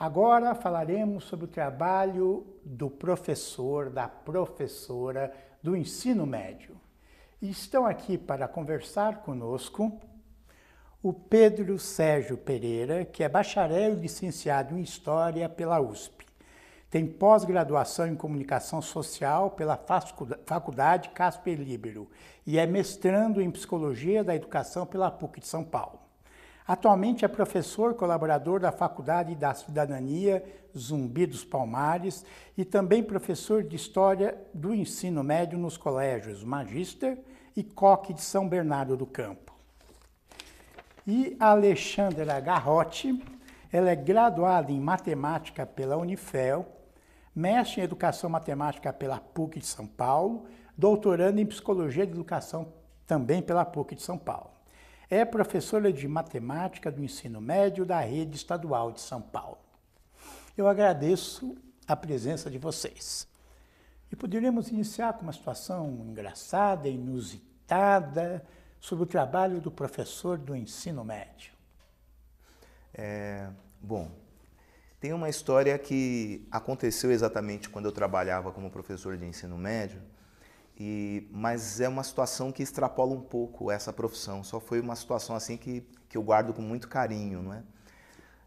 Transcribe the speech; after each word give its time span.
Agora 0.00 0.54
falaremos 0.54 1.24
sobre 1.24 1.44
o 1.44 1.48
trabalho 1.48 2.46
do 2.64 2.88
professor, 2.88 3.90
da 3.90 4.08
professora 4.08 5.30
do 5.62 5.76
ensino 5.76 6.24
médio. 6.24 6.74
Estão 7.42 7.84
aqui 7.84 8.16
para 8.16 8.48
conversar 8.48 9.18
conosco 9.18 10.00
o 11.02 11.12
Pedro 11.12 11.78
Sérgio 11.78 12.38
Pereira, 12.38 13.04
que 13.04 13.22
é 13.22 13.28
bacharel 13.28 13.92
e 13.92 14.00
licenciado 14.00 14.74
em 14.74 14.80
História 14.80 15.46
pela 15.50 15.78
USP. 15.78 16.24
Tem 16.88 17.06
pós-graduação 17.06 18.06
em 18.06 18.16
Comunicação 18.16 18.80
Social 18.80 19.50
pela 19.50 19.78
Faculdade 20.46 21.10
Casper 21.10 21.60
Libero 21.60 22.08
e 22.46 22.58
é 22.58 22.66
mestrando 22.66 23.38
em 23.38 23.50
Psicologia 23.50 24.24
da 24.24 24.34
Educação 24.34 24.86
pela 24.86 25.10
PUC 25.10 25.40
de 25.40 25.46
São 25.46 25.62
Paulo. 25.62 25.99
Atualmente 26.70 27.24
é 27.24 27.28
professor 27.28 27.94
colaborador 27.94 28.60
da 28.60 28.70
Faculdade 28.70 29.34
da 29.34 29.52
Cidadania 29.52 30.40
Zumbi 30.78 31.26
dos 31.26 31.44
Palmares 31.44 32.24
e 32.56 32.64
também 32.64 33.02
professor 33.02 33.64
de 33.64 33.74
História 33.74 34.40
do 34.54 34.72
Ensino 34.72 35.24
Médio 35.24 35.58
nos 35.58 35.76
colégios 35.76 36.44
Magister 36.44 37.18
e 37.56 37.64
Coque 37.64 38.14
de 38.14 38.20
São 38.22 38.48
Bernardo 38.48 38.96
do 38.96 39.04
Campo. 39.04 39.52
E 41.04 41.36
Alexandra 41.40 42.38
Garrote, 42.38 43.20
ela 43.72 43.90
é 43.90 43.96
graduada 43.96 44.70
em 44.70 44.78
Matemática 44.78 45.66
pela 45.66 45.96
Unifel, 45.96 46.68
mestre 47.34 47.80
em 47.80 47.84
Educação 47.84 48.30
Matemática 48.30 48.92
pela 48.92 49.18
PUC 49.18 49.58
de 49.58 49.66
São 49.66 49.88
Paulo, 49.88 50.46
doutorando 50.78 51.40
em 51.40 51.46
Psicologia 51.46 52.06
de 52.06 52.12
Educação 52.12 52.72
também 53.08 53.42
pela 53.42 53.64
PUC 53.64 53.96
de 53.96 54.02
São 54.02 54.16
Paulo. 54.16 54.59
É 55.10 55.24
professora 55.24 55.92
de 55.92 56.06
matemática 56.06 56.88
do 56.88 57.02
ensino 57.02 57.40
médio 57.40 57.84
da 57.84 57.98
rede 57.98 58.36
estadual 58.36 58.92
de 58.92 59.00
São 59.00 59.20
Paulo. 59.20 59.58
Eu 60.56 60.68
agradeço 60.68 61.56
a 61.88 61.96
presença 61.96 62.48
de 62.48 62.58
vocês. 62.58 63.26
E 64.12 64.14
poderíamos 64.14 64.68
iniciar 64.68 65.14
com 65.14 65.22
uma 65.22 65.32
situação 65.32 66.06
engraçada, 66.08 66.88
inusitada, 66.88 68.46
sobre 68.78 69.02
o 69.02 69.06
trabalho 69.06 69.60
do 69.60 69.70
professor 69.70 70.38
do 70.38 70.54
ensino 70.54 71.04
médio. 71.04 71.52
É, 72.94 73.48
bom, 73.80 74.08
tem 75.00 75.12
uma 75.12 75.28
história 75.28 75.76
que 75.76 76.46
aconteceu 76.52 77.10
exatamente 77.10 77.68
quando 77.68 77.86
eu 77.86 77.92
trabalhava 77.92 78.52
como 78.52 78.70
professor 78.70 79.16
de 79.16 79.26
ensino 79.26 79.58
médio 79.58 80.00
e, 80.82 81.28
mas 81.30 81.78
é 81.78 81.86
uma 81.86 82.02
situação 82.02 82.50
que 82.50 82.62
extrapola 82.62 83.12
um 83.12 83.20
pouco 83.20 83.70
essa 83.70 83.92
profissão. 83.92 84.42
Só 84.42 84.58
foi 84.58 84.80
uma 84.80 84.96
situação 84.96 85.36
assim 85.36 85.58
que, 85.58 85.86
que 86.08 86.16
eu 86.16 86.22
guardo 86.22 86.54
com 86.54 86.62
muito 86.62 86.88
carinho, 86.88 87.42
não 87.42 87.52
é? 87.52 87.62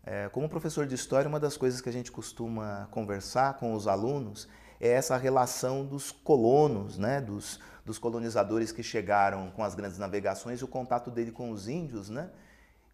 é? 0.04 0.30
Como 0.30 0.50
professor 0.50 0.88
de 0.88 0.96
história, 0.96 1.30
uma 1.30 1.40
das 1.40 1.56
coisas 1.56 1.80
que 1.80 1.88
a 1.88 1.94
gente 1.94 2.12
costuma 2.12 2.88
conversar 2.90 3.58
com 3.58 3.76
os 3.76 3.88
alunos 3.88 4.48
é 4.82 4.88
essa 4.88 5.16
relação 5.16 5.86
dos 5.86 6.10
colonos, 6.12 6.98
né? 6.98 7.22
Dos, 7.22 7.60
dos 7.86 8.00
colonizadores 8.00 8.72
que 8.72 8.82
chegaram 8.82 9.52
com 9.52 9.64
as 9.64 9.76
grandes 9.76 10.00
navegações 10.00 10.60
e 10.60 10.64
o 10.64 10.68
contato 10.68 11.12
dele 11.12 11.32
com 11.32 11.52
os 11.52 11.68
índios, 11.68 12.10
né? 12.10 12.32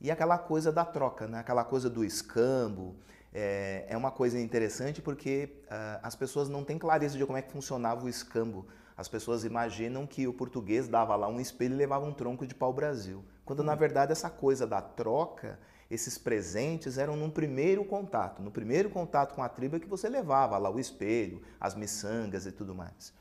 E 0.01 0.11
aquela 0.11 0.37
coisa 0.37 0.69
da 0.69 0.83
troca, 0.83 1.27
né? 1.27 1.39
Aquela 1.39 1.63
coisa 1.63 1.89
do 1.89 2.03
escambo. 2.03 2.97
É, 3.33 3.85
é 3.87 3.95
uma 3.95 4.11
coisa 4.11 4.37
interessante 4.37 5.01
porque 5.01 5.61
uh, 5.65 5.99
as 6.01 6.15
pessoas 6.15 6.49
não 6.49 6.65
têm 6.65 6.77
clareza 6.77 7.17
de 7.17 7.25
como 7.25 7.37
é 7.37 7.41
que 7.41 7.51
funcionava 7.51 8.03
o 8.03 8.09
escambo 8.09 8.67
as 8.99 9.07
pessoas 9.07 9.45
imaginam 9.45 10.05
que 10.05 10.27
o 10.27 10.33
português 10.33 10.89
dava 10.89 11.15
lá 11.15 11.25
um 11.25 11.39
espelho 11.39 11.73
e 11.73 11.77
levava 11.77 12.05
um 12.05 12.11
tronco 12.11 12.45
de 12.45 12.53
pau-brasil. 12.53 13.23
Quando, 13.45 13.63
na 13.63 13.73
hum. 13.73 13.77
verdade, 13.77 14.11
essa 14.11 14.29
coisa 14.29 14.67
da 14.67 14.81
troca, 14.81 15.57
esses 15.89 16.17
presentes 16.17 16.97
eram 16.97 17.15
num 17.15 17.29
primeiro 17.29 17.85
contato. 17.85 18.41
No 18.41 18.51
primeiro 18.51 18.89
contato 18.89 19.35
com 19.35 19.41
a 19.41 19.47
tribo 19.47 19.77
é 19.77 19.79
que 19.79 19.87
você 19.87 20.09
levava 20.09 20.57
lá 20.57 20.69
o 20.69 20.77
espelho, 20.77 21.41
as 21.61 21.75
miçangas 21.75 22.45
e 22.45 22.51
tudo 22.51 22.75
mais. 22.75 23.13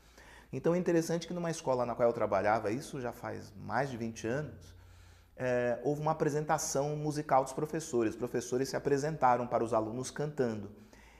Então 0.51 0.75
é 0.75 0.77
interessante 0.77 1.25
que 1.25 1.33
numa 1.33 1.49
escola 1.49 1.85
na 1.85 1.95
qual 1.95 2.09
eu 2.09 2.13
trabalhava, 2.13 2.69
isso 2.71 2.99
já 2.99 3.13
faz 3.13 3.53
mais 3.55 3.89
de 3.89 3.95
20 3.95 4.27
anos, 4.27 4.75
é, 5.37 5.79
houve 5.85 6.01
uma 6.01 6.11
apresentação 6.11 6.97
musical 6.97 7.41
dos 7.41 7.53
professores. 7.53 8.15
Os 8.15 8.19
professores 8.19 8.67
se 8.67 8.75
apresentaram 8.75 9.47
para 9.47 9.63
os 9.63 9.73
alunos 9.73 10.11
cantando. 10.11 10.69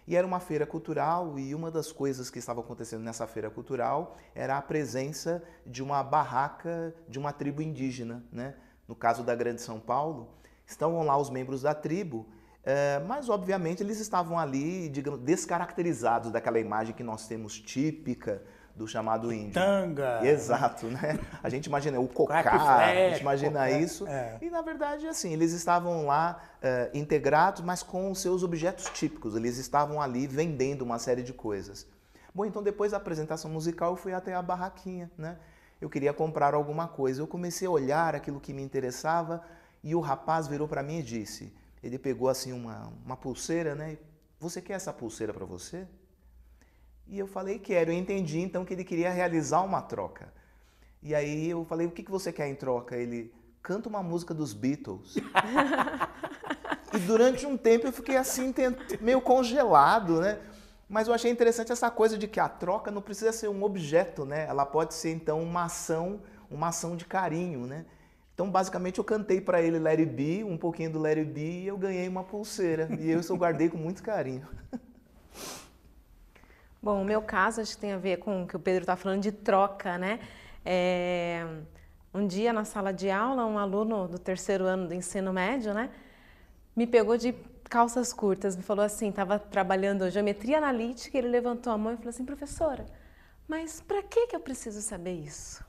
E 0.10 0.16
era 0.16 0.26
uma 0.26 0.40
feira 0.40 0.66
cultural 0.66 1.38
e 1.38 1.54
uma 1.54 1.70
das 1.70 1.92
coisas 1.92 2.32
que 2.32 2.40
estava 2.40 2.62
acontecendo 2.62 3.04
nessa 3.04 3.28
feira 3.28 3.48
cultural 3.48 4.18
era 4.34 4.58
a 4.58 4.62
presença 4.62 5.44
de 5.64 5.84
uma 5.84 6.02
barraca 6.02 6.96
de 7.08 7.20
uma 7.20 7.32
tribo 7.32 7.62
indígena. 7.62 8.26
Né? 8.32 8.56
No 8.88 8.96
caso 8.96 9.22
da 9.24 9.36
Grande 9.36 9.62
São 9.62 9.80
Paulo, 9.80 10.32
estavam 10.66 11.04
lá 11.04 11.16
os 11.16 11.30
membros 11.30 11.62
da 11.62 11.76
tribo, 11.76 12.28
é, 12.64 12.98
mas 13.06 13.30
obviamente 13.30 13.84
eles 13.84 14.00
estavam 14.00 14.40
ali, 14.40 14.90
digamos, 14.90 15.20
descaracterizados 15.20 16.32
daquela 16.32 16.60
imagem 16.60 16.96
que 16.96 17.04
nós 17.04 17.28
temos 17.28 17.60
típica 17.60 18.42
do 18.80 18.88
chamado 18.88 19.32
índio. 19.34 19.56
Tanga. 19.56 20.26
Exato, 20.26 20.88
né? 20.88 21.20
A 21.44 21.50
gente 21.50 21.66
imagina 21.66 22.00
o 22.00 22.08
cocá, 22.08 22.40
a 22.40 23.10
gente 23.10 23.20
imagina 23.20 23.70
isso. 23.70 24.08
É. 24.08 24.38
E 24.42 24.50
na 24.50 24.62
verdade, 24.62 25.06
assim, 25.06 25.34
eles 25.34 25.52
estavam 25.52 26.06
lá 26.06 26.42
uh, 26.64 26.98
integrados, 26.98 27.62
mas 27.62 27.84
com 27.84 28.10
os 28.10 28.22
seus 28.22 28.42
objetos 28.42 28.86
típicos. 28.86 29.36
Eles 29.36 29.58
estavam 29.58 30.02
ali 30.02 30.26
vendendo 30.26 30.84
uma 30.84 30.98
série 30.98 31.22
de 31.22 31.34
coisas. 31.34 31.86
Bom, 32.34 32.46
então 32.46 32.64
depois 32.64 32.94
da 32.94 32.98
apresentação 32.98 33.52
musical 33.52 33.92
eu 33.92 33.98
fui 33.98 34.14
até 34.14 34.34
a 34.34 34.42
barraquinha, 34.42 35.12
né? 35.18 35.38
Eu 35.82 35.90
queria 35.90 36.14
comprar 36.14 36.54
alguma 36.54 36.88
coisa. 36.88 37.22
Eu 37.22 37.28
comecei 37.28 37.68
a 37.68 37.72
olhar 37.72 38.16
aquilo 38.16 38.40
que 38.40 38.54
me 38.54 38.62
interessava 38.62 39.44
e 39.84 39.94
o 39.94 40.00
rapaz 40.00 40.48
virou 40.48 40.70
para 40.70 40.82
mim 40.82 41.00
e 41.00 41.04
disse, 41.04 41.54
ele 41.84 42.00
pegou 42.00 42.30
assim 42.30 42.54
uma, 42.54 42.94
uma 43.06 43.18
pulseira, 43.18 43.76
né? 43.76 43.98
Você 44.40 44.62
quer 44.62 44.74
essa 44.74 44.94
pulseira 44.94 45.34
para 45.34 45.46
você? 45.46 45.86
E 47.10 47.18
eu 47.18 47.28
falei, 47.28 47.58
quero. 47.58 47.92
Eu 47.92 47.98
entendi 47.98 48.40
então 48.40 48.64
que 48.64 48.74
ele 48.74 48.84
queria 48.84 49.10
realizar 49.10 49.62
uma 49.62 49.82
troca. 49.82 50.32
E 51.02 51.16
aí 51.16 51.50
eu 51.50 51.66
falei, 51.66 51.88
o 51.88 51.92
que, 51.92 52.04
que 52.04 52.12
você 52.12 52.32
quer 52.32 52.48
em 52.48 52.56
troca? 52.56 52.96
Ele, 52.96 53.34
canta 53.62 53.90
uma 53.90 54.04
música 54.04 54.34
dos 54.34 54.54
Beatles. 54.54 55.16
e 56.94 56.98
durante 57.00 57.46
um 57.46 57.58
tempo 57.58 57.88
eu 57.88 57.92
fiquei 57.92 58.18
assim, 58.18 58.54
meio 59.02 59.22
congelado, 59.22 60.22
né? 60.22 60.40
Mas 60.88 61.08
eu 61.08 61.14
achei 61.14 61.32
interessante 61.32 61.72
essa 61.72 61.90
coisa 61.90 62.18
de 62.18 62.28
que 62.28 62.40
a 62.40 62.50
troca 62.50 62.92
não 62.92 63.02
precisa 63.02 63.32
ser 63.32 63.48
um 63.48 63.64
objeto, 63.64 64.26
né? 64.26 64.46
Ela 64.48 64.66
pode 64.66 64.94
ser 64.94 65.12
então 65.12 65.42
uma 65.42 65.66
ação, 65.66 66.22
uma 66.50 66.70
ação 66.70 66.96
de 66.96 67.06
carinho, 67.06 67.66
né? 67.66 67.86
Então, 68.34 68.50
basicamente, 68.50 69.00
eu 69.00 69.04
cantei 69.04 69.42
para 69.42 69.62
ele 69.62 69.86
It 69.88 70.06
Be, 70.06 70.44
um 70.44 70.58
pouquinho 70.58 70.92
do 70.92 71.06
It 71.06 71.24
Be, 71.26 71.42
e 71.42 71.68
eu 71.68 71.78
ganhei 71.78 72.08
uma 72.08 72.24
pulseira. 72.24 72.88
E 72.98 73.10
eu 73.10 73.22
só 73.22 73.36
guardei 73.36 73.70
com 73.70 73.78
muito 73.78 74.02
carinho. 74.02 74.48
Bom, 76.82 77.02
o 77.02 77.06
meu 77.06 77.22
caso 77.22 77.62
acho 77.62 77.76
que 77.76 77.82
tem 77.82 77.92
a 77.92 77.98
ver 77.98 78.18
com 78.18 78.44
o 78.44 78.48
que 78.48 78.56
o 78.56 78.60
Pedro 78.60 78.84
está 78.84 78.96
falando 78.96 79.22
de 79.22 79.32
troca, 79.32 79.98
né? 79.98 80.20
É, 80.66 81.46
um 82.14 82.26
dia 82.26 82.52
na 82.52 82.66
sala 82.66 82.92
de 82.92 83.10
aula, 83.10 83.46
um 83.46 83.58
aluno 83.58 84.08
do 84.08 84.18
terceiro 84.18 84.66
ano 84.66 84.88
do 84.88 84.94
ensino 84.94 85.32
médio, 85.32 85.74
né, 85.74 85.90
me 86.76 86.88
pegou 86.88 87.18
de 87.18 87.34
calças 87.66 88.12
curtas, 88.12 88.56
me 88.56 88.64
falou 88.64 88.84
assim, 88.84 89.10
estava 89.10 89.38
trabalhando 89.38 90.10
geometria 90.10 90.58
analítica, 90.58 91.18
ele 91.18 91.28
levantou 91.28 91.72
a 91.72 91.78
mão 91.78 91.94
e 91.94 91.98
falou 91.98 92.10
assim, 92.10 92.26
professora, 92.26 92.86
mas 93.48 93.80
para 93.82 94.02
que 94.02 94.28
que 94.28 94.36
eu 94.36 94.40
preciso 94.40 94.82
saber 94.82 95.14
isso? 95.14 95.64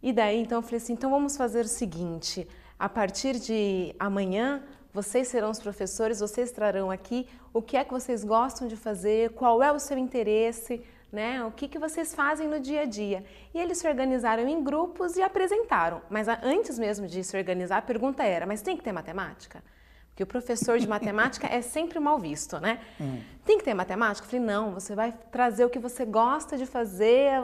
E 0.00 0.12
daí 0.12 0.38
então 0.40 0.58
eu 0.58 0.62
falei 0.62 0.76
assim, 0.76 0.92
então 0.92 1.10
vamos 1.10 1.36
fazer 1.36 1.64
o 1.64 1.68
seguinte, 1.68 2.46
a 2.78 2.88
partir 2.88 3.40
de 3.40 3.94
amanhã 3.98 4.62
vocês 4.98 5.28
serão 5.28 5.50
os 5.50 5.60
professores, 5.60 6.18
vocês 6.18 6.50
trarão 6.50 6.90
aqui 6.90 7.28
o 7.52 7.62
que 7.62 7.76
é 7.76 7.84
que 7.84 7.92
vocês 7.92 8.24
gostam 8.24 8.66
de 8.66 8.76
fazer, 8.76 9.30
qual 9.30 9.62
é 9.62 9.70
o 9.70 9.78
seu 9.78 9.96
interesse, 9.96 10.84
né? 11.12 11.44
O 11.44 11.52
que, 11.52 11.68
que 11.68 11.78
vocês 11.78 12.12
fazem 12.12 12.48
no 12.48 12.58
dia 12.58 12.80
a 12.82 12.84
dia. 12.84 13.24
E 13.54 13.60
eles 13.60 13.78
se 13.78 13.86
organizaram 13.86 14.48
em 14.48 14.60
grupos 14.62 15.16
e 15.16 15.22
apresentaram. 15.22 16.02
Mas 16.10 16.26
antes 16.26 16.80
mesmo 16.80 17.06
de 17.06 17.22
se 17.22 17.36
organizar, 17.36 17.78
a 17.78 17.82
pergunta 17.82 18.24
era: 18.24 18.44
mas 18.44 18.60
tem 18.60 18.76
que 18.76 18.82
ter 18.82 18.90
matemática? 18.90 19.62
Porque 20.08 20.24
o 20.24 20.26
professor 20.26 20.80
de 20.80 20.88
matemática 20.88 21.46
é 21.46 21.62
sempre 21.62 22.00
mal 22.00 22.18
visto, 22.18 22.58
né? 22.58 22.80
Hum. 23.00 23.20
Tem 23.44 23.56
que 23.56 23.62
ter 23.64 23.74
matemática? 23.74 24.26
Eu 24.26 24.30
falei: 24.30 24.44
não, 24.44 24.72
você 24.72 24.96
vai 24.96 25.14
trazer 25.30 25.64
o 25.64 25.70
que 25.70 25.78
você 25.78 26.04
gosta 26.04 26.56
de 26.56 26.66
fazer, 26.66 27.40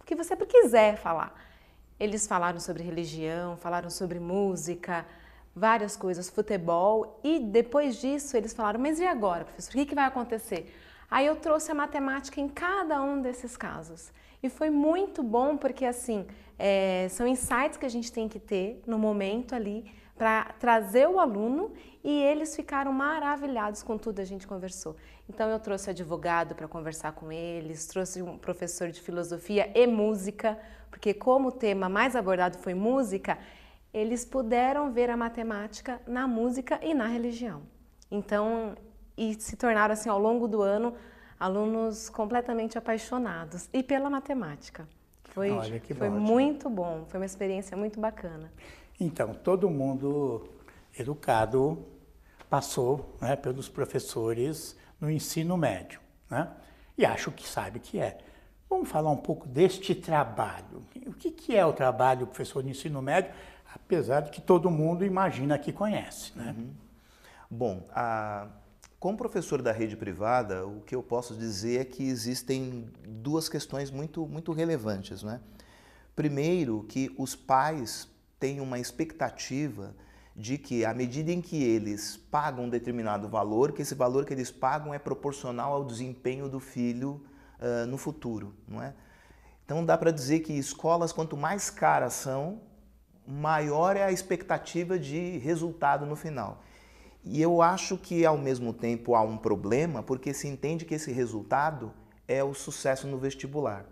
o 0.00 0.04
que 0.06 0.14
você 0.14 0.36
quiser 0.36 0.96
falar. 0.96 1.34
Eles 1.98 2.24
falaram 2.24 2.60
sobre 2.60 2.84
religião, 2.84 3.56
falaram 3.56 3.90
sobre 3.90 4.20
música, 4.20 5.04
várias 5.54 5.96
coisas, 5.96 6.28
futebol, 6.28 7.20
e 7.22 7.38
depois 7.38 7.96
disso 7.96 8.36
eles 8.36 8.52
falaram, 8.52 8.80
mas 8.80 8.98
e 8.98 9.06
agora, 9.06 9.44
professor, 9.44 9.70
o 9.70 9.74
que, 9.74 9.86
que 9.86 9.94
vai 9.94 10.04
acontecer? 10.04 10.74
Aí 11.10 11.26
eu 11.26 11.36
trouxe 11.36 11.70
a 11.70 11.74
matemática 11.74 12.40
em 12.40 12.48
cada 12.48 13.00
um 13.02 13.20
desses 13.20 13.56
casos. 13.56 14.12
E 14.42 14.48
foi 14.48 14.68
muito 14.68 15.22
bom 15.22 15.56
porque, 15.56 15.84
assim, 15.84 16.26
é, 16.58 17.06
são 17.08 17.26
insights 17.26 17.76
que 17.76 17.86
a 17.86 17.88
gente 17.88 18.12
tem 18.12 18.28
que 18.28 18.38
ter 18.38 18.82
no 18.86 18.98
momento 18.98 19.54
ali 19.54 19.84
para 20.16 20.44
trazer 20.60 21.08
o 21.08 21.18
aluno 21.18 21.72
e 22.02 22.10
eles 22.22 22.54
ficaram 22.54 22.92
maravilhados 22.92 23.82
com 23.82 23.98
tudo 23.98 24.20
a 24.20 24.24
gente 24.24 24.46
conversou. 24.46 24.96
Então 25.28 25.48
eu 25.48 25.58
trouxe 25.58 25.90
advogado 25.90 26.54
para 26.54 26.68
conversar 26.68 27.12
com 27.12 27.32
eles, 27.32 27.86
trouxe 27.86 28.22
um 28.22 28.38
professor 28.38 28.90
de 28.90 29.00
filosofia 29.00 29.70
e 29.74 29.86
música, 29.86 30.58
porque 30.90 31.12
como 31.14 31.48
o 31.48 31.52
tema 31.52 31.88
mais 31.88 32.14
abordado 32.14 32.58
foi 32.58 32.74
música, 32.74 33.38
eles 33.94 34.24
puderam 34.24 34.90
ver 34.90 35.08
a 35.08 35.16
matemática 35.16 36.00
na 36.04 36.26
música 36.26 36.80
e 36.82 36.92
na 36.92 37.06
religião. 37.06 37.62
Então, 38.10 38.74
e 39.16 39.34
se 39.40 39.56
tornaram, 39.56 39.92
assim, 39.92 40.08
ao 40.08 40.18
longo 40.18 40.48
do 40.48 40.60
ano, 40.60 40.94
alunos 41.38 42.10
completamente 42.10 42.76
apaixonados. 42.76 43.68
E 43.72 43.84
pela 43.84 44.10
matemática. 44.10 44.88
Foi, 45.26 45.50
foi 45.96 46.10
muito 46.10 46.68
bom, 46.68 47.04
foi 47.08 47.20
uma 47.20 47.26
experiência 47.26 47.76
muito 47.76 48.00
bacana. 48.00 48.52
Então, 48.98 49.32
todo 49.32 49.70
mundo 49.70 50.48
educado 50.96 51.84
passou 52.50 53.16
né, 53.20 53.34
pelos 53.34 53.68
professores 53.68 54.76
no 55.00 55.10
ensino 55.10 55.56
médio, 55.56 56.00
né? 56.30 56.52
E 56.96 57.04
acho 57.04 57.32
que 57.32 57.46
sabe 57.48 57.80
que 57.80 57.98
é. 57.98 58.18
Vamos 58.70 58.88
falar 58.88 59.10
um 59.10 59.16
pouco 59.16 59.48
deste 59.48 59.94
trabalho. 59.94 60.84
O 61.06 61.12
que, 61.12 61.30
que 61.30 61.56
é 61.56 61.66
o 61.66 61.72
trabalho 61.72 62.20
do 62.20 62.26
professor 62.26 62.62
de 62.62 62.70
ensino 62.70 63.02
médio, 63.02 63.32
apesar 63.74 64.20
de 64.20 64.30
que 64.30 64.40
todo 64.40 64.70
mundo 64.70 65.04
imagina 65.04 65.58
que 65.58 65.72
conhece, 65.72 66.32
né? 66.36 66.54
Uhum. 66.56 66.70
Bom, 67.50 67.86
a, 67.90 68.48
como 68.98 69.18
professor 69.18 69.60
da 69.60 69.72
rede 69.72 69.96
privada, 69.96 70.66
o 70.66 70.80
que 70.80 70.94
eu 70.94 71.02
posso 71.02 71.34
dizer 71.34 71.80
é 71.80 71.84
que 71.84 72.02
existem 72.08 72.88
duas 73.06 73.48
questões 73.48 73.90
muito, 73.90 74.26
muito 74.26 74.52
relevantes, 74.52 75.22
né? 75.22 75.40
Primeiro, 76.16 76.84
que 76.88 77.14
os 77.18 77.34
pais 77.34 78.08
têm 78.38 78.60
uma 78.60 78.78
expectativa 78.78 79.94
de 80.34 80.58
que, 80.58 80.84
à 80.84 80.92
medida 80.92 81.30
em 81.30 81.40
que 81.40 81.62
eles 81.62 82.16
pagam 82.16 82.64
um 82.64 82.68
determinado 82.68 83.28
valor, 83.28 83.72
que 83.72 83.82
esse 83.82 83.94
valor 83.94 84.24
que 84.24 84.32
eles 84.32 84.50
pagam 84.50 84.92
é 84.92 84.98
proporcional 84.98 85.74
ao 85.74 85.84
desempenho 85.84 86.48
do 86.48 86.58
filho 86.58 87.24
uh, 87.60 87.86
no 87.86 87.96
futuro, 87.96 88.54
não 88.66 88.82
é? 88.82 88.94
Então 89.64 89.84
dá 89.84 89.96
para 89.96 90.10
dizer 90.10 90.40
que 90.40 90.52
escolas, 90.52 91.12
quanto 91.12 91.36
mais 91.36 91.70
caras 91.70 92.14
são, 92.14 92.60
maior 93.26 93.96
é 93.96 94.04
a 94.04 94.12
expectativa 94.12 94.98
de 94.98 95.38
resultado 95.38 96.04
no 96.06 96.16
final. 96.16 96.62
E 97.24 97.40
eu 97.40 97.62
acho 97.62 97.96
que 97.96 98.26
ao 98.26 98.36
mesmo 98.36 98.72
tempo 98.72 99.14
há 99.14 99.22
um 99.22 99.36
problema, 99.36 100.02
porque 100.02 100.34
se 100.34 100.46
entende 100.46 100.84
que 100.84 100.94
esse 100.94 101.10
resultado 101.10 101.92
é 102.28 102.44
o 102.44 102.52
sucesso 102.52 103.06
no 103.06 103.18
vestibular. 103.18 103.86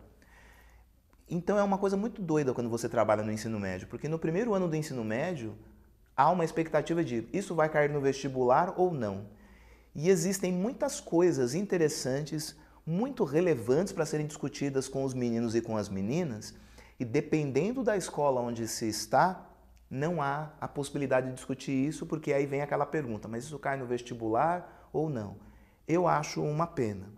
Então 1.29 1.58
é 1.58 1.62
uma 1.62 1.79
coisa 1.79 1.96
muito 1.96 2.20
doida 2.20 2.52
quando 2.52 2.69
você 2.69 2.88
trabalha 2.88 3.23
no 3.23 3.32
ensino 3.32 3.58
médio, 3.58 3.88
porque 3.88 4.06
no 4.06 4.19
primeiro 4.19 4.52
ano 4.52 4.69
do 4.69 4.76
ensino 4.76 5.02
médio 5.02 5.56
há 6.14 6.31
uma 6.31 6.44
expectativa 6.44 7.02
de 7.02 7.26
isso 7.32 7.55
vai 7.55 7.70
cair 7.70 7.88
no 7.88 8.02
vestibular 8.02 8.75
ou 8.76 8.93
não. 8.93 9.26
E 9.94 10.11
existem 10.11 10.52
muitas 10.52 11.00
coisas 11.00 11.55
interessantes, 11.55 12.55
muito 12.85 13.25
relevantes 13.25 13.94
para 13.94 14.05
serem 14.05 14.26
discutidas 14.26 14.88
com 14.88 15.05
os 15.05 15.14
meninos 15.14 15.55
e 15.55 15.62
com 15.62 15.76
as 15.76 15.88
meninas, 15.88 16.55
e 17.02 17.04
dependendo 17.04 17.82
da 17.82 17.96
escola 17.96 18.40
onde 18.40 18.69
se 18.69 18.88
está, 18.88 19.44
não 19.90 20.22
há 20.22 20.52
a 20.60 20.69
possibilidade 20.69 21.26
de 21.26 21.34
discutir 21.34 21.72
isso, 21.72 22.06
porque 22.06 22.32
aí 22.32 22.46
vem 22.46 22.62
aquela 22.62 22.87
pergunta: 22.87 23.26
mas 23.26 23.43
isso 23.43 23.58
cai 23.58 23.76
no 23.76 23.84
vestibular 23.84 24.88
ou 24.93 25.10
não? 25.10 25.37
Eu 25.88 26.06
acho 26.06 26.40
uma 26.40 26.64
pena. 26.64 27.10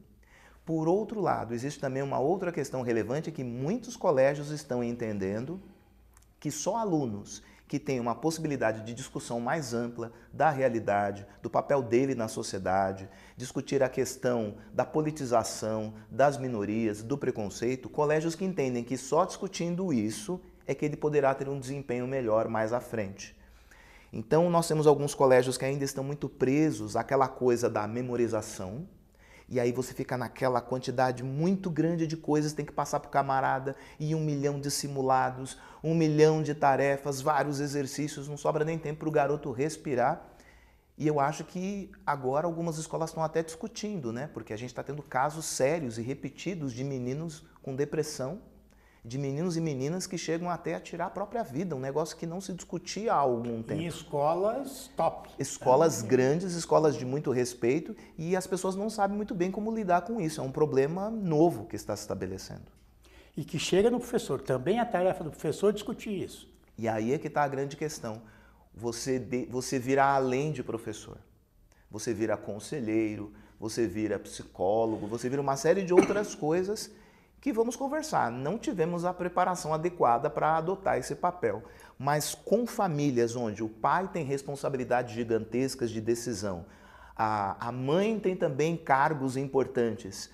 Por 0.64 0.88
outro 0.88 1.20
lado, 1.20 1.52
existe 1.52 1.78
também 1.78 2.02
uma 2.02 2.19
outra 2.19 2.50
questão 2.50 2.81
relevante 2.81 3.31
que 3.31 3.44
muitos 3.44 3.94
colégios 3.94 4.48
estão 4.48 4.82
entendendo 4.82 5.60
que 6.40 6.50
só 6.50 6.76
alunos 6.76 7.42
que 7.66 7.78
têm 7.78 7.99
uma 7.99 8.14
possibilidade 8.14 8.82
de 8.82 8.93
discussão 8.93 9.40
mais 9.40 9.72
ampla 9.72 10.12
da 10.32 10.50
realidade, 10.50 11.26
do 11.43 11.49
papel 11.49 11.82
dele 11.82 12.14
na 12.14 12.28
sociedade, 12.28 13.08
discutir 13.37 13.82
a 13.82 13.88
questão 13.88 14.56
da 14.72 14.84
politização, 14.84 15.94
das 16.11 16.37
minorias, 16.37 17.02
do 17.02 17.16
preconceito, 17.16 17.88
colégios 17.88 18.34
que 18.34 18.44
entendem 18.44 18.84
que 18.84 18.96
só 18.96 19.25
discutindo 19.25 19.93
isso 19.93 20.40
é 20.66 20.75
que 20.75 20.84
ele 20.84 20.96
poderá 20.96 21.34
ter 21.34 21.49
um 21.49 21.58
desempenho 21.58 22.06
melhor 22.06 22.49
mais 22.49 22.72
à 22.72 22.81
frente. 22.81 23.37
Então, 24.12 24.49
nós 24.49 24.69
temos 24.69 24.87
alguns 24.87 25.14
colégios 25.14 25.58
que 25.58 25.64
ainda 25.64 25.84
estão 25.84 26.05
muito 26.05 26.28
presos 26.28 26.94
àquela 26.94 27.26
coisa 27.26 27.69
da 27.69 27.87
memorização, 27.87 28.87
e 29.49 29.61
aí 29.61 29.73
você 29.73 29.93
fica 29.93 30.17
naquela 30.17 30.61
quantidade 30.61 31.23
muito 31.23 31.70
grande 31.70 32.06
de 32.06 32.17
coisas, 32.17 32.52
tem 32.52 32.64
que 32.64 32.73
passar 32.73 33.00
para 33.00 33.08
o 33.08 33.12
camarada, 33.12 33.76
e 34.00 34.14
um 34.14 34.20
milhão 34.20 34.61
de 34.61 34.70
simulados, 34.70 35.58
um 35.82 35.94
milhão 35.94 36.43
de 36.43 36.55
tarefas, 36.55 37.20
vários 37.20 37.61
exercícios, 37.61 38.29
não 38.29 38.37
sobra 38.37 38.64
nem 38.64 38.79
tempo 38.79 39.00
para 39.00 39.08
o 39.08 39.12
garoto 39.12 39.52
respirar. 39.52 40.31
E 40.96 41.06
eu 41.06 41.19
acho 41.19 41.44
que 41.44 41.91
agora 42.06 42.46
algumas 42.46 42.79
escolas 42.79 43.11
estão 43.11 43.23
até 43.23 43.43
discutindo, 43.43 44.12
né? 44.12 44.31
Porque 44.32 44.52
a 44.52 44.56
gente 44.56 44.70
está 44.70 44.82
tendo 44.82 45.02
casos 45.02 45.44
sérios 45.44 45.99
e 45.99 46.02
repetidos 46.02 46.73
de 46.73 46.85
meninos 46.85 47.44
com 47.62 47.75
depressão, 47.75 48.41
de 49.05 49.19
meninos 49.19 49.55
e 49.55 49.61
meninas 49.61 50.06
que 50.06 50.17
chegam 50.17 50.49
até 50.49 50.75
a 50.75 50.81
tirar 50.81 51.06
a 51.06 51.11
própria 51.11 51.43
vida, 51.43 51.77
um 51.77 51.81
negócio 51.81 52.17
que 52.17 52.27
não 52.27 52.41
se 52.41 52.55
discutia 52.55 53.12
há 53.12 53.17
algum 53.17 53.62
tempo. 53.62 53.83
Em 53.83 53.87
escolas 53.87 54.91
top. 54.97 55.29
Escolas 55.39 56.01
grandes, 56.01 56.55
escolas 56.55 56.97
de 56.97 57.05
muito 57.05 57.31
respeito, 57.31 57.95
e 58.17 58.35
as 58.35 58.47
pessoas 58.47 58.75
não 58.75 58.89
sabem 58.89 59.15
muito 59.15 59.35
bem 59.35 59.51
como 59.51 59.75
lidar 59.75 60.03
com 60.03 60.19
isso. 60.19 60.41
É 60.41 60.45
um 60.45 60.51
problema 60.51 61.11
novo 61.11 61.67
que 61.67 61.77
está 61.77 61.95
se 61.95 62.03
estabelecendo. 62.03 62.73
E 63.37 63.45
que 63.45 63.59
chega 63.59 63.91
no 63.91 63.99
professor. 63.99 64.41
Também 64.41 64.79
é 64.79 64.81
a 64.81 64.87
tarefa 64.87 65.23
do 65.23 65.31
professor 65.31 65.71
discutir 65.71 66.23
isso. 66.23 66.49
E 66.79 66.89
aí 66.89 67.12
é 67.12 67.19
que 67.19 67.27
está 67.27 67.43
a 67.43 67.49
grande 67.49 67.77
questão. 67.77 68.23
Você, 68.73 69.19
de, 69.19 69.45
você 69.47 69.79
vira 69.79 70.05
além 70.05 70.51
de 70.51 70.62
professor. 70.62 71.19
Você 71.91 72.15
vira 72.15 72.39
conselheiro, 72.39 73.35
você 73.61 73.87
vira 73.87 74.19
psicólogo, 74.19 75.06
você 75.06 75.29
vira 75.29 75.43
uma 75.43 75.56
série 75.56 75.83
de 75.83 75.93
outras 75.93 76.35
coisas 76.35 76.91
que 77.44 77.52
vamos 77.52 77.76
conversar. 77.76 78.32
Não 78.32 78.56
tivemos 78.56 79.05
a 79.05 79.12
preparação 79.12 79.75
adequada 79.75 80.31
para 80.31 80.56
adotar 80.56 80.96
esse 80.96 81.14
papel, 81.14 81.62
mas 81.99 82.35
com 82.35 82.67
famílias 82.67 83.37
onde 83.37 83.62
o 83.62 83.69
pai 83.69 84.08
tem 84.08 84.25
responsabilidades 84.25 85.14
gigantescas 85.14 85.91
de 85.91 86.00
decisão, 86.00 86.64
a, 87.14 87.69
a 87.69 87.70
mãe 87.70 88.19
tem 88.19 88.35
também 88.35 88.79
cargos 88.79 89.37
importantes. 89.37 90.31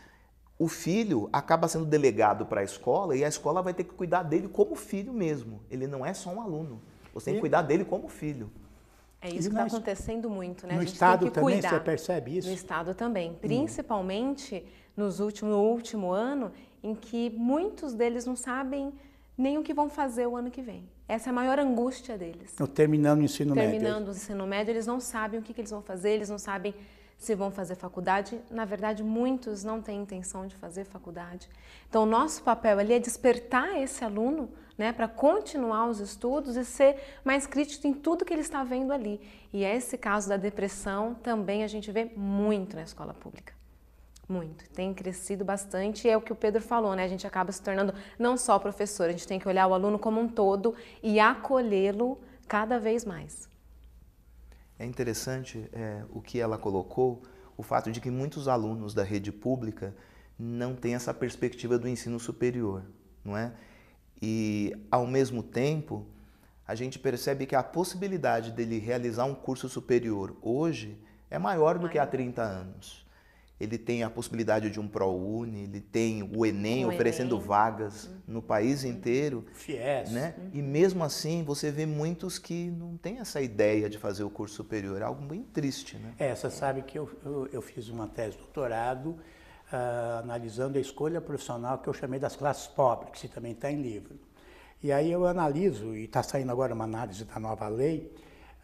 O 0.57 0.69
filho 0.69 1.29
acaba 1.33 1.67
sendo 1.67 1.85
delegado 1.85 2.47
para 2.47 2.61
a 2.61 2.65
escola 2.65 3.17
e 3.17 3.25
a 3.25 3.29
escola 3.29 3.61
vai 3.61 3.75
ter 3.75 3.83
que 3.83 3.93
cuidar 3.93 4.23
dele 4.23 4.47
como 4.47 4.77
filho 4.77 5.13
mesmo. 5.13 5.61
Ele 5.69 5.89
não 5.89 6.07
é 6.07 6.15
só 6.15 6.31
um 6.31 6.41
aluno. 6.41 6.81
Você 7.13 7.25
tem 7.25 7.35
que 7.35 7.41
cuidar 7.41 7.63
dele 7.63 7.85
como 7.85 8.09
filho. 8.09 8.53
É 9.21 9.31
isso 9.31 9.51
que 9.51 9.57
está 9.57 9.65
acontecendo 9.65 10.31
muito, 10.31 10.65
né? 10.65 10.77
No 10.77 10.83
Estado 10.85 11.29
também 11.29 11.55
cuidar. 11.55 11.71
você 11.71 11.81
percebe 11.81 12.39
isso? 12.39 12.49
No 12.49 12.55
Estado 12.55 12.95
também. 12.95 13.35
Principalmente 13.35 14.65
nos 14.97 15.19
últimos, 15.19 15.53
no 15.53 15.61
último 15.61 16.13
ano, 16.13 16.53
em 16.83 16.95
que 16.95 17.31
muitos 17.31 17.95
deles 17.95 18.27
não 18.27 18.37
sabem 18.37 18.93
nem 19.37 19.57
o 19.59 19.63
que 19.63 19.73
vão 19.73 19.89
fazer 19.89 20.27
o 20.27 20.37
ano 20.37 20.51
que 20.51 20.61
vem. 20.61 20.89
Essa 21.09 21.29
é 21.29 21.31
a 21.31 21.35
maior 21.35 21.59
angústia 21.59 22.17
deles. 22.17 22.51
terminando 22.67 23.21
o 23.21 23.23
ensino 23.23 23.55
terminando 23.55 23.73
médio. 23.73 23.81
Terminando 23.81 24.09
o 24.09 24.11
ensino 24.11 24.47
médio, 24.47 24.73
eles 24.73 24.87
não 24.87 25.01
sabem 25.01 25.41
o 25.41 25.43
que, 25.43 25.55
que 25.55 25.61
eles 25.61 25.71
vão 25.71 25.83
fazer, 25.83 26.11
eles 26.11 26.29
não 26.29 26.39
sabem 26.39 26.75
se 27.19 27.35
vão 27.35 27.51
fazer 27.51 27.75
faculdade. 27.75 28.41
Na 28.51 28.65
verdade, 28.65 29.03
muitos 29.03 29.65
não 29.65 29.83
têm 29.83 30.01
intenção 30.01 30.47
de 30.47 30.55
fazer 30.57 30.85
faculdade. 30.85 31.49
Então, 31.89 32.03
o 32.05 32.07
nosso 32.07 32.43
papel 32.43 32.79
ali 32.79 32.95
é 32.95 32.99
despertar 32.99 33.81
esse 33.81 34.05
aluno 34.05 34.51
né, 34.77 34.93
para 34.93 35.07
continuar 35.07 35.87
os 35.87 36.01
estudos 36.01 36.57
e 36.57 36.65
ser 36.65 36.97
mais 37.23 37.47
crítico 37.47 37.87
em 37.87 37.93
tudo 37.93 38.25
que 38.25 38.33
ele 38.33 38.41
está 38.41 38.65
vendo 38.65 38.93
ali. 38.93 39.21
E 39.53 39.63
esse 39.65 39.99
caso 39.99 40.29
da 40.29 40.39
depressão 40.39 41.15
também 41.15 41.63
a 41.63 41.67
gente 41.67 41.93
vê 41.93 42.11
muito 42.17 42.75
na 42.77 42.83
escola 42.83 43.13
pública. 43.13 43.60
Muito, 44.31 44.71
tem 44.71 44.95
crescido 44.95 45.45
bastante 45.45 46.07
e 46.07 46.11
é 46.11 46.17
o 46.17 46.21
que 46.21 46.33
o 46.33 46.37
Pedro 46.37 46.63
falou, 46.63 46.95
né? 46.95 47.03
A 47.03 47.09
gente 47.09 47.27
acaba 47.27 47.51
se 47.51 47.61
tornando 47.61 47.93
não 48.17 48.37
só 48.37 48.61
professor, 48.61 49.09
a 49.09 49.11
gente 49.11 49.27
tem 49.27 49.41
que 49.41 49.49
olhar 49.49 49.67
o 49.67 49.75
aluno 49.75 49.99
como 49.99 50.21
um 50.21 50.29
todo 50.29 50.73
e 51.03 51.19
acolhê-lo 51.19 52.17
cada 52.47 52.79
vez 52.79 53.05
mais. 53.05 53.49
É 54.79 54.87
interessante 54.87 55.69
é, 55.73 56.05
o 56.11 56.21
que 56.21 56.39
ela 56.39 56.57
colocou, 56.57 57.23
o 57.57 57.65
fato 57.65 57.91
de 57.91 58.01
que 58.01 58.09
muitos 58.09 58.47
alunos 58.47 58.95
da 58.95 59.03
rede 59.03 59.33
pública 59.33 59.97
não 60.39 60.77
têm 60.77 60.95
essa 60.95 61.13
perspectiva 61.13 61.77
do 61.77 61.89
ensino 61.89 62.21
superior, 62.21 62.85
não 63.25 63.37
é? 63.37 63.53
E 64.23 64.73
ao 64.93 65.09
mesmo 65.09 65.43
tempo, 65.43 66.07
a 66.69 66.77
gente 66.77 67.01
percebe 67.01 67.47
que 67.47 67.57
a 67.57 67.65
possibilidade 67.65 68.53
dele 68.53 68.79
realizar 68.79 69.25
um 69.25 69.35
curso 69.35 69.69
superior 69.69 70.37
hoje 70.41 70.97
é 71.29 71.37
maior 71.37 71.81
do 71.81 71.89
que 71.89 71.99
há 71.99 72.07
30 72.07 72.41
anos 72.41 73.10
ele 73.61 73.77
tem 73.77 74.03
a 74.03 74.09
possibilidade 74.09 74.71
de 74.71 74.81
um 74.81 74.89
ProUni, 74.89 75.65
ele 75.65 75.81
tem 75.81 76.23
o 76.35 76.47
Enem 76.47 76.87
oferecendo 76.87 77.37
Enem. 77.37 77.47
vagas 77.47 78.07
uhum. 78.07 78.13
no 78.27 78.43
país 78.43 78.85
inteiro. 78.85 79.45
FIES. 79.53 80.11
Né? 80.11 80.35
Uhum. 80.39 80.51
E 80.55 80.63
mesmo 80.63 81.05
assim, 81.05 81.45
você 81.45 81.71
vê 81.71 81.85
muitos 81.85 82.39
que 82.39 82.71
não 82.71 82.97
têm 82.97 83.19
essa 83.19 83.41
ideia 83.43 83.91
de 83.91 83.99
fazer 83.99 84.25
o 84.25 84.31
curso 84.31 84.55
superior. 84.55 85.03
É 85.03 85.05
algo 85.05 85.23
bem 85.23 85.43
triste. 85.43 85.99
Né? 85.99 86.15
É, 86.19 86.35
você 86.35 86.49
sabe 86.51 86.81
que 86.83 86.99
eu, 86.99 87.11
eu, 87.23 87.49
eu 87.53 87.63
fiz 87.63 87.89
uma 87.91 88.09
tese 88.09 88.33
de 88.33 88.39
doutorado 88.39 89.11
uh, 89.11 90.21
analisando 90.23 90.79
a 90.79 90.81
escolha 90.81 91.21
profissional 91.21 91.79
que 91.79 91.89
eu 91.89 91.93
chamei 91.93 92.19
das 92.19 92.37
classes 92.37 92.67
pobres, 92.67 93.21
que 93.21 93.29
também 93.29 93.53
está 93.53 93.71
em 93.71 93.83
livro. 93.83 94.19
E 94.83 94.91
aí 94.91 95.13
eu 95.13 95.27
analiso, 95.27 95.95
e 95.95 96.05
está 96.05 96.23
saindo 96.23 96.51
agora 96.51 96.73
uma 96.73 96.85
análise 96.85 97.25
da 97.25 97.39
nova 97.39 97.69
lei, 97.69 98.11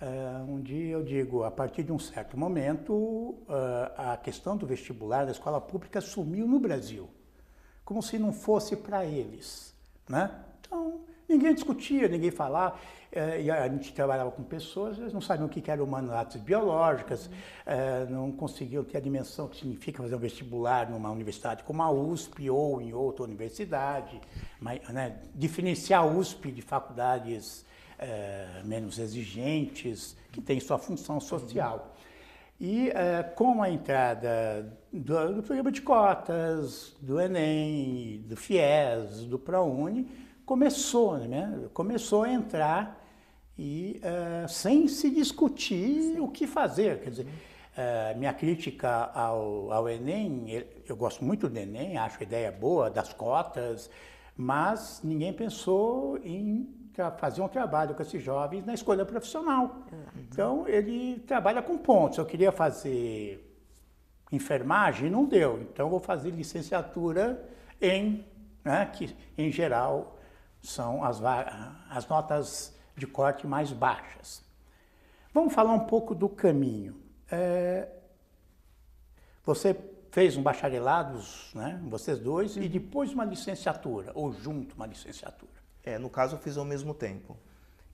Uh, 0.01 0.53
um 0.53 0.61
dia 0.61 0.93
eu 0.93 1.03
digo, 1.03 1.43
a 1.43 1.51
partir 1.51 1.83
de 1.83 1.91
um 1.91 1.99
certo 1.99 2.37
momento, 2.37 2.93
uh, 2.93 3.93
a 3.97 4.17
questão 4.19 4.55
do 4.55 4.67
vestibular 4.67 5.25
da 5.25 5.33
escola 5.33 5.59
pública 5.59 6.03
sumiu 6.03 6.47
no 6.47 6.61
Brasil, 6.61 7.09
como 7.83 8.03
se 8.03 8.19
não 8.19 8.31
fosse 8.31 8.77
para 8.77 9.07
eles. 9.07 9.75
Né? 10.07 10.31
Então, 10.61 11.01
ninguém 11.27 11.55
discutia, 11.55 12.09
ninguém 12.09 12.31
falava. 12.31 12.79
É, 13.11 13.41
e 13.41 13.51
a 13.51 13.67
gente 13.67 13.95
trabalhava 13.95 14.31
com 14.31 14.43
pessoas, 14.43 14.99
eles 14.99 15.13
não 15.15 15.23
sabiam 15.23 15.47
o 15.47 15.49
que 15.49 15.71
eram 15.71 15.85
humanidades 15.85 16.37
biológicas, 16.43 17.31
é, 17.65 18.05
não 18.11 18.31
conseguiam 18.31 18.85
ter 18.85 18.99
a 18.99 19.01
dimensão 19.01 19.49
que 19.49 19.57
significa 19.57 20.03
fazer 20.03 20.17
um 20.17 20.19
vestibular 20.19 20.91
numa 20.91 21.11
universidade 21.11 21.63
como 21.65 21.83
a 21.83 21.91
USP 21.91 22.51
ou 22.51 22.83
em 22.83 22.93
outra 22.93 23.25
universidade, 23.25 24.21
mas, 24.61 24.87
né, 24.91 25.17
diferenciar 25.35 26.03
a 26.03 26.07
USP 26.07 26.53
de 26.53 26.61
faculdades 26.61 27.65
é, 27.99 28.63
menos 28.65 28.99
exigentes, 28.99 30.17
que 30.33 30.41
têm 30.41 30.61
sua 30.61 30.79
função 30.79 31.21
social. 31.21 31.95
E 32.59 32.89
é, 32.91 33.23
com 33.23 33.63
a 33.63 33.71
entrada 33.71 34.79
do, 34.93 35.35
do, 35.35 35.43
programa 35.43 35.71
de 35.71 35.83
cotas, 35.83 36.97
do 37.01 37.21
Enem, 37.21 38.25
do 38.27 38.37
FIES, 38.37 39.25
do 39.27 39.39
ProUni, 39.39 40.09
começou, 40.47 41.19
né? 41.19 41.69
começou 41.75 42.23
a 42.23 42.31
entrar 42.31 43.05
e 43.59 44.01
uh, 44.03 44.49
sem 44.49 44.87
se 44.87 45.11
discutir 45.11 46.03
Sim. 46.03 46.21
o 46.21 46.29
que 46.29 46.47
fazer. 46.47 47.01
Quer 47.01 47.11
dizer, 47.11 47.27
uh, 47.27 48.19
minha 48.19 48.33
crítica 48.33 49.11
ao, 49.15 49.73
ao 49.73 49.89
Enem, 49.89 50.65
eu 50.87 50.97
gosto 50.97 51.25
muito 51.25 51.49
do 51.49 51.59
Enem, 51.59 51.97
acho 51.97 52.19
a 52.21 52.23
ideia 52.23 52.53
boa 52.53 52.91
das 52.91 53.13
cotas, 53.13 53.91
mas 54.37 55.01
ninguém 55.03 55.33
pensou 55.33 56.19
em 56.19 56.69
fazer 57.19 57.43
um 57.43 57.49
trabalho 57.49 57.95
com 57.95 58.03
esses 58.03 58.23
jovens 58.23 58.65
na 58.65 58.75
escolha 58.75 59.05
profissional. 59.05 59.83
Então, 60.17 60.67
ele 60.67 61.21
trabalha 61.21 61.63
com 61.63 61.77
pontos. 61.77 62.19
Eu 62.19 62.27
queria 62.27 62.51
fazer 62.51 63.43
enfermagem, 64.33 65.11
não 65.11 65.25
deu. 65.25 65.61
Então, 65.61 65.89
vou 65.89 66.01
fazer 66.01 66.31
licenciatura 66.31 67.49
em, 67.81 68.25
né, 68.65 68.87
que 68.87 69.15
em 69.37 69.51
geral 69.51 70.19
são 70.63 71.05
as, 71.05 71.21
as 71.91 72.07
notas 72.09 72.77
de 72.97 73.07
corte 73.07 73.47
mais 73.47 73.73
baixas. 73.73 74.43
Vamos 75.33 75.53
falar 75.53 75.73
um 75.73 75.87
pouco 75.87 76.15
do 76.15 76.29
caminho. 76.29 76.97
É, 77.31 77.89
você 79.45 79.77
fez 80.11 80.37
um 80.37 80.43
bacharelado, 80.43 81.21
né, 81.55 81.79
vocês 81.85 82.19
dois, 82.19 82.57
e 82.57 82.69
depois 82.69 83.13
uma 83.13 83.25
licenciatura, 83.25 84.13
ou 84.15 84.33
junto 84.33 84.75
uma 84.75 84.87
licenciatura. 84.87 85.66
É, 85.87 85.99
no 85.99 86.11
caso 86.11 86.35
eu 86.35 86.41
fiz 86.41 86.57
ao 86.57 86.65
mesmo 86.65 86.93
tempo. 86.93 87.37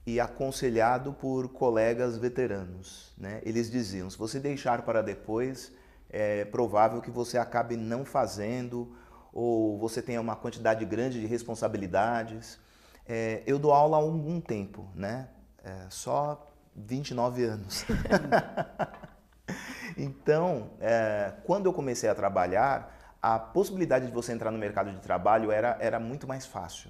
E 0.05 0.19
aconselhado 0.19 1.13
por 1.13 1.47
colegas 1.47 2.17
veteranos. 2.17 3.13
Né? 3.15 3.39
Eles 3.45 3.69
diziam, 3.69 4.09
se 4.09 4.17
você 4.17 4.39
deixar 4.39 4.81
para 4.81 5.03
depois, 5.03 5.71
é 6.09 6.43
provável 6.43 7.01
que 7.01 7.11
você 7.11 7.37
acabe 7.37 7.77
não 7.77 8.03
fazendo, 8.03 8.91
ou 9.31 9.77
você 9.77 10.01
tenha 10.01 10.19
uma 10.19 10.35
quantidade 10.35 10.83
grande 10.85 11.21
de 11.21 11.27
responsabilidades. 11.27 12.59
É, 13.07 13.43
eu 13.45 13.59
dou 13.59 13.71
aula 13.71 13.97
há 13.97 13.99
algum 13.99 14.41
tempo, 14.41 14.89
né? 14.95 15.29
É, 15.63 15.85
só 15.89 16.51
29 16.75 17.43
anos. 17.43 17.85
então, 19.95 20.71
é, 20.81 21.33
quando 21.45 21.67
eu 21.67 21.73
comecei 21.73 22.09
a 22.09 22.15
trabalhar, 22.15 23.15
a 23.21 23.37
possibilidade 23.37 24.07
de 24.07 24.11
você 24.11 24.33
entrar 24.33 24.51
no 24.51 24.57
mercado 24.57 24.91
de 24.91 24.99
trabalho 24.99 25.51
era, 25.51 25.77
era 25.79 25.99
muito 25.99 26.27
mais 26.27 26.45
fácil. 26.45 26.89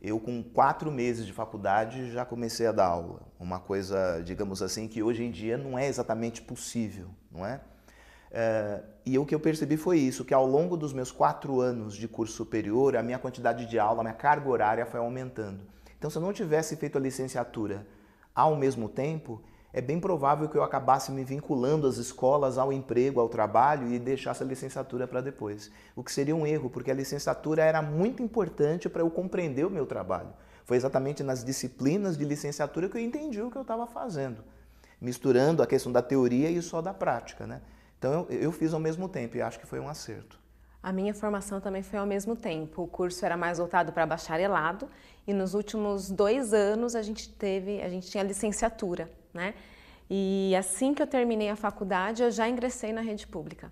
Eu, 0.00 0.20
com 0.20 0.42
quatro 0.42 0.92
meses 0.92 1.26
de 1.26 1.32
faculdade, 1.32 2.10
já 2.12 2.24
comecei 2.24 2.66
a 2.66 2.72
dar 2.72 2.86
aula. 2.86 3.22
Uma 3.38 3.58
coisa, 3.58 4.22
digamos 4.24 4.62
assim, 4.62 4.86
que 4.86 5.02
hoje 5.02 5.24
em 5.24 5.30
dia 5.30 5.58
não 5.58 5.76
é 5.76 5.88
exatamente 5.88 6.40
possível, 6.40 7.08
não 7.30 7.44
é? 7.44 7.60
é 8.30 8.82
e 9.04 9.18
o 9.18 9.26
que 9.26 9.34
eu 9.34 9.40
percebi 9.40 9.76
foi 9.76 9.98
isso, 9.98 10.24
que 10.24 10.34
ao 10.34 10.46
longo 10.46 10.76
dos 10.76 10.92
meus 10.92 11.10
quatro 11.10 11.60
anos 11.60 11.94
de 11.94 12.06
curso 12.06 12.34
superior, 12.34 12.96
a 12.96 13.02
minha 13.02 13.18
quantidade 13.18 13.66
de 13.66 13.78
aula, 13.78 14.00
a 14.00 14.04
minha 14.04 14.14
carga 14.14 14.48
horária 14.48 14.86
foi 14.86 15.00
aumentando. 15.00 15.62
Então, 15.98 16.08
se 16.08 16.16
eu 16.16 16.22
não 16.22 16.32
tivesse 16.32 16.76
feito 16.76 16.96
a 16.96 17.00
licenciatura 17.00 17.84
ao 18.32 18.54
mesmo 18.54 18.88
tempo, 18.88 19.42
é 19.72 19.80
bem 19.80 20.00
provável 20.00 20.48
que 20.48 20.56
eu 20.56 20.62
acabasse 20.62 21.12
me 21.12 21.22
vinculando 21.22 21.86
às 21.86 21.98
escolas, 21.98 22.56
ao 22.56 22.72
emprego, 22.72 23.20
ao 23.20 23.28
trabalho 23.28 23.92
e 23.92 23.98
deixasse 23.98 24.42
a 24.42 24.46
licenciatura 24.46 25.06
para 25.06 25.20
depois. 25.20 25.70
O 25.94 26.02
que 26.02 26.10
seria 26.10 26.34
um 26.34 26.46
erro, 26.46 26.70
porque 26.70 26.90
a 26.90 26.94
licenciatura 26.94 27.62
era 27.62 27.82
muito 27.82 28.22
importante 28.22 28.88
para 28.88 29.02
eu 29.02 29.10
compreender 29.10 29.66
o 29.66 29.70
meu 29.70 29.84
trabalho. 29.84 30.30
Foi 30.64 30.76
exatamente 30.76 31.22
nas 31.22 31.44
disciplinas 31.44 32.16
de 32.16 32.24
licenciatura 32.24 32.88
que 32.88 32.96
eu 32.96 33.00
entendi 33.00 33.40
o 33.42 33.50
que 33.50 33.56
eu 33.56 33.62
estava 33.62 33.86
fazendo, 33.86 34.42
misturando 35.00 35.62
a 35.62 35.66
questão 35.66 35.92
da 35.92 36.02
teoria 36.02 36.50
e 36.50 36.60
só 36.62 36.80
da 36.80 36.94
prática. 36.94 37.46
Né? 37.46 37.60
Então 37.98 38.26
eu, 38.30 38.40
eu 38.40 38.52
fiz 38.52 38.72
ao 38.72 38.80
mesmo 38.80 39.08
tempo 39.08 39.36
e 39.36 39.42
acho 39.42 39.60
que 39.60 39.66
foi 39.66 39.80
um 39.80 39.88
acerto. 39.88 40.38
A 40.82 40.92
minha 40.92 41.12
formação 41.12 41.60
também 41.60 41.82
foi 41.82 41.98
ao 41.98 42.06
mesmo 42.06 42.36
tempo. 42.36 42.82
O 42.82 42.86
curso 42.86 43.24
era 43.24 43.36
mais 43.36 43.58
voltado 43.58 43.92
para 43.92 44.06
bacharelado 44.06 44.88
e 45.28 45.32
nos 45.32 45.54
últimos 45.54 46.10
dois 46.10 46.52
anos 46.52 46.96
a 46.96 47.02
gente 47.02 47.28
teve, 47.28 47.80
a 47.80 47.88
gente 47.88 48.10
tinha 48.10 48.24
licenciatura 48.24 49.08
né? 49.32 49.54
E 50.10 50.54
assim 50.56 50.94
que 50.94 51.02
eu 51.02 51.06
terminei 51.06 51.50
a 51.50 51.56
faculdade, 51.56 52.22
eu 52.22 52.30
já 52.30 52.48
ingressei 52.48 52.92
na 52.92 53.00
rede 53.00 53.26
pública. 53.26 53.70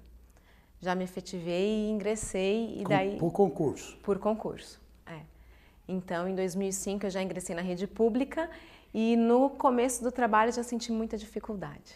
Já 0.81 0.95
me 0.95 1.05
efetivei 1.05 1.67
e 1.67 1.91
ingressei 1.91 2.81
e 2.81 2.85
daí 2.85 3.19
por 3.19 3.33
concurso. 3.33 3.97
Por 4.03 4.19
concurso. 4.19 4.81
É. 5.07 5.21
Então, 5.89 6.29
em 6.29 6.35
2005 6.35 7.07
eu 7.07 7.11
já 7.11 7.23
ingressei 7.23 7.57
na 7.57 7.63
rede 7.63 7.87
pública 7.87 8.51
e 8.93 9.17
no 9.17 9.51
começo 9.51 10.05
do 10.05 10.13
trabalho 10.13 10.53
já 10.53 10.63
senti 10.63 10.93
muita 10.93 11.17
dificuldade. 11.17 11.95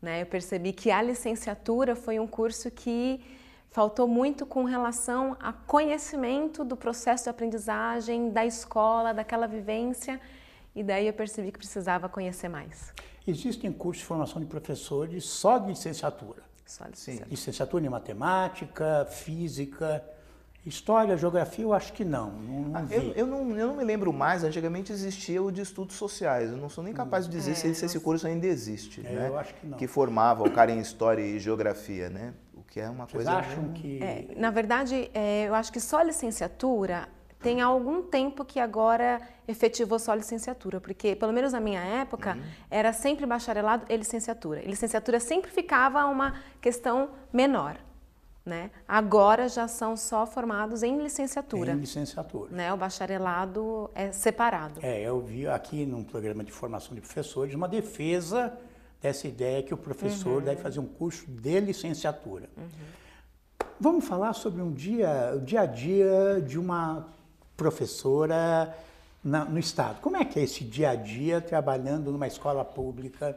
Né? 0.00 0.22
Eu 0.22 0.26
percebi 0.26 0.72
que 0.72 0.90
a 0.90 1.00
licenciatura 1.00 1.94
foi 1.94 2.18
um 2.18 2.26
curso 2.26 2.70
que 2.70 3.20
faltou 3.72 4.06
muito 4.06 4.46
com 4.46 4.64
relação 4.64 5.36
a 5.40 5.52
conhecimento 5.52 6.62
do 6.62 6.76
processo 6.76 7.24
de 7.24 7.30
aprendizagem, 7.30 8.30
da 8.30 8.44
escola, 8.44 9.12
daquela 9.12 9.46
vivência 9.46 10.20
e 10.74 10.82
daí 10.82 11.06
eu 11.06 11.12
percebi 11.12 11.50
que 11.50 11.58
precisava 11.58 12.08
conhecer 12.08 12.48
mais. 12.48 12.92
Existem 13.26 13.72
cursos 13.72 14.02
de 14.02 14.06
formação 14.06 14.40
de 14.40 14.46
professores 14.46 15.24
só 15.24 15.58
de 15.58 15.68
licenciatura? 15.68 16.42
Só 16.66 16.84
de 16.84 16.90
licenciatura. 16.90 17.30
Licenciatura 17.30 17.86
em 17.86 17.88
matemática, 17.88 19.06
física, 19.10 20.04
História, 20.64 21.16
geografia, 21.16 21.64
eu 21.64 21.72
acho 21.72 21.92
que 21.92 22.04
não. 22.04 22.30
não, 22.30 22.60
não 22.60 22.76
ah, 22.76 22.86
eu, 22.88 23.02
eu, 23.14 23.26
não 23.26 23.58
eu 23.58 23.66
não 23.66 23.76
me 23.76 23.82
lembro 23.82 24.12
mais, 24.12 24.44
antigamente 24.44 24.92
existia 24.92 25.42
o 25.42 25.50
de 25.50 25.60
estudos 25.60 25.96
sociais. 25.96 26.52
Eu 26.52 26.56
não 26.56 26.68
sou 26.68 26.84
nem 26.84 26.94
capaz 26.94 27.24
de 27.24 27.32
dizer 27.32 27.50
é, 27.50 27.54
se, 27.54 27.74
se 27.74 27.84
esse 27.84 27.98
curso 27.98 28.28
ainda 28.28 28.46
existe. 28.46 29.04
É, 29.04 29.10
né? 29.10 29.28
Eu 29.28 29.36
acho 29.36 29.54
que 29.54 29.66
não. 29.66 29.76
Que 29.76 29.88
formava 29.88 30.44
o 30.44 30.50
cara 30.52 30.70
em 30.70 30.78
História 30.78 31.20
e 31.20 31.36
Geografia, 31.40 32.08
né? 32.08 32.32
Que 32.72 32.80
é 32.80 32.88
uma 32.88 33.04
Vocês 33.04 33.24
coisa... 33.24 33.32
acham 33.32 33.70
que... 33.74 34.02
É, 34.02 34.28
na 34.34 34.50
verdade, 34.50 35.10
é, 35.12 35.46
eu 35.46 35.54
acho 35.54 35.70
que 35.70 35.78
só 35.78 36.00
licenciatura 36.00 37.06
tem 37.38 37.60
algum 37.60 38.02
tempo 38.02 38.46
que 38.46 38.58
agora 38.58 39.20
efetivou 39.46 39.98
só 39.98 40.14
licenciatura, 40.14 40.80
porque, 40.80 41.14
pelo 41.14 41.34
menos 41.34 41.52
na 41.52 41.60
minha 41.60 41.82
época, 41.82 42.34
uhum. 42.34 42.42
era 42.70 42.94
sempre 42.94 43.26
bacharelado 43.26 43.84
e 43.90 43.94
licenciatura. 43.94 44.62
E 44.62 44.66
licenciatura 44.68 45.20
sempre 45.20 45.50
ficava 45.50 46.06
uma 46.06 46.40
questão 46.62 47.10
menor. 47.30 47.76
Né? 48.42 48.70
Agora 48.88 49.50
já 49.50 49.68
são 49.68 49.94
só 49.94 50.26
formados 50.26 50.82
em 50.82 50.96
licenciatura. 50.96 51.72
Em 51.72 51.76
licenciatura. 51.76 52.50
Né? 52.50 52.72
O 52.72 52.76
bacharelado 52.78 53.90
é 53.94 54.12
separado. 54.12 54.80
É, 54.82 55.02
eu 55.02 55.20
vi 55.20 55.46
aqui 55.46 55.84
num 55.84 56.02
programa 56.02 56.42
de 56.42 56.50
formação 56.50 56.94
de 56.94 57.02
professores 57.02 57.54
uma 57.54 57.68
defesa 57.68 58.58
dessa 59.02 59.26
ideia 59.26 59.62
que 59.62 59.74
o 59.74 59.76
professor 59.76 60.38
uhum. 60.38 60.44
deve 60.44 60.62
fazer 60.62 60.78
um 60.78 60.86
curso 60.86 61.26
de 61.26 61.60
licenciatura. 61.60 62.48
Uhum. 62.56 62.68
Vamos 63.80 64.06
falar 64.06 64.32
sobre 64.32 64.62
um 64.62 64.72
dia, 64.72 65.32
o 65.34 65.40
dia 65.40 65.62
a 65.62 65.66
dia 65.66 66.40
de 66.46 66.58
uma 66.58 67.08
professora 67.56 68.72
na, 69.22 69.44
no 69.44 69.58
Estado. 69.58 70.00
Como 70.00 70.16
é 70.16 70.24
que 70.24 70.38
é 70.38 70.44
esse 70.44 70.62
dia 70.62 70.90
a 70.90 70.94
dia 70.94 71.40
trabalhando 71.40 72.12
numa 72.12 72.28
escola 72.28 72.64
pública 72.64 73.36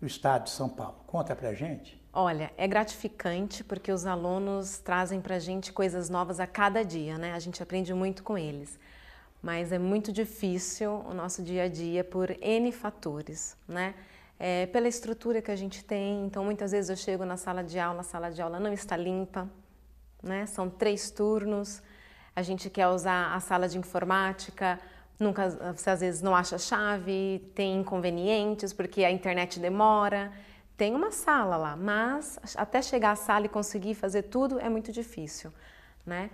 no 0.00 0.06
Estado 0.06 0.44
de 0.44 0.50
São 0.50 0.68
Paulo? 0.68 0.96
Conta 1.06 1.36
pra 1.36 1.52
gente. 1.52 2.00
Olha, 2.10 2.50
é 2.56 2.66
gratificante 2.66 3.62
porque 3.62 3.92
os 3.92 4.06
alunos 4.06 4.78
trazem 4.78 5.20
pra 5.20 5.38
gente 5.38 5.70
coisas 5.70 6.08
novas 6.08 6.40
a 6.40 6.46
cada 6.46 6.82
dia, 6.82 7.18
né? 7.18 7.34
A 7.34 7.38
gente 7.38 7.62
aprende 7.62 7.92
muito 7.92 8.22
com 8.22 8.38
eles. 8.38 8.78
Mas 9.42 9.70
é 9.70 9.78
muito 9.78 10.10
difícil 10.10 11.04
o 11.06 11.12
nosso 11.12 11.42
dia 11.42 11.64
a 11.64 11.68
dia 11.68 12.02
por 12.02 12.30
N 12.40 12.72
fatores, 12.72 13.54
né? 13.68 13.94
É, 14.38 14.66
pela 14.66 14.86
estrutura 14.86 15.40
que 15.40 15.50
a 15.50 15.56
gente 15.56 15.82
tem, 15.82 16.26
então 16.26 16.44
muitas 16.44 16.72
vezes 16.72 16.90
eu 16.90 16.96
chego 16.96 17.24
na 17.24 17.36
sala 17.36 17.64
de 17.64 17.78
aula, 17.78 18.00
a 18.00 18.04
sala 18.04 18.30
de 18.30 18.42
aula 18.42 18.60
não 18.60 18.72
está 18.72 18.96
limpa, 18.96 19.48
né? 20.22 20.44
São 20.44 20.68
três 20.68 21.10
turnos, 21.10 21.82
a 22.34 22.42
gente 22.42 22.68
quer 22.68 22.88
usar 22.88 23.34
a 23.34 23.40
sala 23.40 23.66
de 23.66 23.78
informática, 23.78 24.78
nunca, 25.18 25.48
você 25.74 25.88
às 25.88 26.00
vezes 26.00 26.20
não 26.20 26.36
acha 26.36 26.58
chave, 26.58 27.50
tem 27.54 27.80
inconvenientes 27.80 28.72
porque 28.74 29.04
a 29.04 29.10
internet 29.10 29.58
demora. 29.58 30.30
Tem 30.76 30.94
uma 30.94 31.10
sala 31.10 31.56
lá, 31.56 31.74
mas 31.74 32.38
até 32.54 32.82
chegar 32.82 33.12
à 33.12 33.16
sala 33.16 33.46
e 33.46 33.48
conseguir 33.48 33.94
fazer 33.94 34.24
tudo 34.24 34.60
é 34.60 34.68
muito 34.68 34.92
difícil, 34.92 35.50
né? 36.04 36.28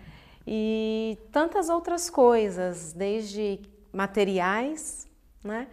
E 0.45 1.17
tantas 1.31 1.69
outras 1.69 2.11
coisas, 2.11 2.93
desde 2.93 3.61
materiais, 3.93 5.07
né? 5.45 5.69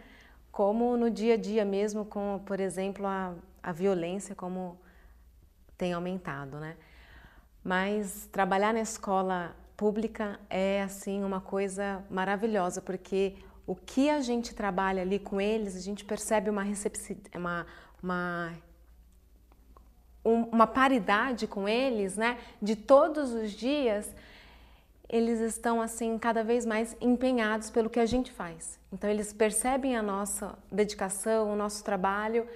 Como 0.52 0.98
no 0.98 1.10
dia 1.10 1.36
a 1.36 1.38
dia 1.38 1.64
mesmo, 1.64 2.06
com, 2.06 2.42
por 2.46 2.60
exemplo, 2.60 3.06
a, 3.06 3.34
a 3.62 3.72
violência, 3.72 4.36
como 4.36 4.80
tem 5.78 5.94
aumentado, 5.94 6.60
né? 6.60 6.76
Mas 7.64 8.28
trabalhar 8.32 8.74
na 8.74 8.82
escola 8.82 9.56
pública 9.78 10.40
é 10.50 10.82
assim 10.82 11.24
uma 11.24 11.40
coisa 11.40 12.04
maravilhosa, 12.10 12.82
porque 12.82 13.36
o 13.66 13.76
que 13.76 14.10
a 14.10 14.20
gente 14.20 14.54
trabalha 14.54 15.02
ali 15.02 15.20
com 15.20 15.40
eles, 15.40 15.76
a 15.76 15.80
gente 15.80 16.04
percebe 16.04 16.50
uma 16.50 16.64
uma, 17.36 17.66
uma, 18.02 18.54
uma 20.24 20.68
paridade 20.68 21.48
com 21.48 21.70
eles, 21.70 22.18
né? 22.18 22.38
De 22.62 22.76
todos 22.76 23.32
os 23.32 23.52
dias, 23.52 24.14
eles 25.10 25.40
estão 25.40 25.82
assim 25.82 26.18
cada 26.18 26.44
vez 26.44 26.66
mais 26.66 26.96
empenhados 27.02 27.70
pelo 27.70 27.90
que 27.90 28.00
a 28.00 28.06
gente 28.06 28.32
faz. 28.32 28.80
Então 28.94 29.10
eles 29.10 29.34
percebem 29.34 29.98
a 29.98 30.02
nossa 30.02 30.58
dedicação, 30.72 31.52
o 31.52 31.56
nosso 31.56 31.84
trabalho 31.84 32.48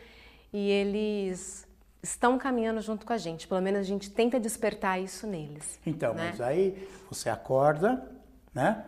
e 0.51 0.69
eles 0.69 1.67
estão 2.01 2.37
caminhando 2.37 2.79
junto 2.81 3.05
com 3.05 3.13
a 3.13 3.17
gente. 3.17 3.47
Pelo 3.47 3.61
menos 3.61 3.79
a 3.79 3.83
gente 3.83 4.11
tenta 4.11 4.39
despertar 4.39 5.01
isso 5.01 5.25
neles. 5.25 5.79
Então, 5.85 6.13
né? 6.13 6.29
mas 6.29 6.41
aí 6.41 6.87
você 7.09 7.29
acorda, 7.29 8.07
né? 8.53 8.85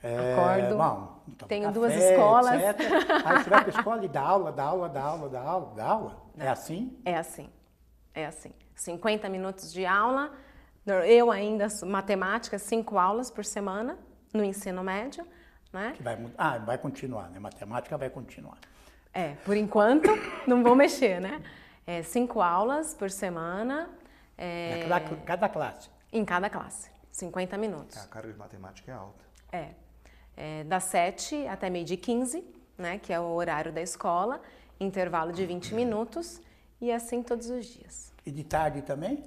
É, 0.00 0.34
Acordo. 0.34 0.76
Bom, 0.76 1.20
tenho 1.48 1.64
café, 1.64 1.74
duas 1.74 1.94
escolas. 1.94 2.62
Etc. 2.62 2.80
Aí 3.24 3.42
você 3.42 3.50
vai 3.50 3.64
para 3.64 3.76
a 3.76 3.78
escola 3.78 4.04
e 4.04 4.08
dá 4.08 4.20
aula, 4.20 4.52
dá 4.52 4.62
aula, 4.62 4.88
dá 4.88 5.02
aula, 5.02 5.28
dá 5.28 5.40
aula, 5.40 5.72
dá 5.74 5.84
aula. 5.84 6.22
É 6.38 6.48
assim? 6.48 6.96
É 7.04 7.16
assim. 7.16 7.48
É 8.14 8.26
assim. 8.26 8.52
50 8.76 9.28
minutos 9.28 9.72
de 9.72 9.84
aula. 9.84 10.30
Eu 10.94 11.30
ainda, 11.30 11.66
matemática, 11.86 12.58
cinco 12.58 12.98
aulas 12.98 13.30
por 13.30 13.44
semana 13.44 13.98
no 14.32 14.44
ensino 14.44 14.82
médio. 14.82 15.26
Né? 15.72 15.92
Que 15.96 16.02
vai, 16.02 16.18
ah, 16.36 16.58
vai 16.58 16.78
continuar, 16.78 17.28
né? 17.30 17.38
Matemática 17.38 17.96
vai 17.98 18.08
continuar. 18.08 18.58
É, 19.12 19.34
por 19.44 19.56
enquanto 19.56 20.08
não 20.46 20.62
vou 20.62 20.74
mexer, 20.74 21.20
né? 21.20 21.42
É, 21.86 22.02
cinco 22.02 22.40
aulas 22.40 22.94
por 22.94 23.10
semana. 23.10 23.90
É, 24.36 24.86
cada, 24.88 25.16
cada 25.16 25.48
classe? 25.48 25.90
Em 26.12 26.24
cada 26.24 26.48
classe, 26.48 26.90
50 27.10 27.58
minutos. 27.58 27.98
A 27.98 28.06
carga 28.06 28.32
de 28.32 28.38
matemática 28.38 28.90
é 28.90 28.94
alta. 28.94 29.24
É, 29.52 29.70
é 30.36 30.64
das 30.64 30.84
7 30.84 31.46
até 31.48 31.68
meio-dia 31.68 31.96
15, 31.96 32.44
né, 32.78 32.98
que 32.98 33.12
é 33.12 33.20
o 33.20 33.24
horário 33.24 33.72
da 33.72 33.82
escola, 33.82 34.40
intervalo 34.78 35.32
de 35.32 35.44
20 35.44 35.74
minutos 35.74 36.40
e 36.80 36.92
assim 36.92 37.22
todos 37.22 37.50
os 37.50 37.66
dias. 37.66 38.12
E 38.24 38.30
de 38.30 38.44
tarde 38.44 38.82
também? 38.82 39.24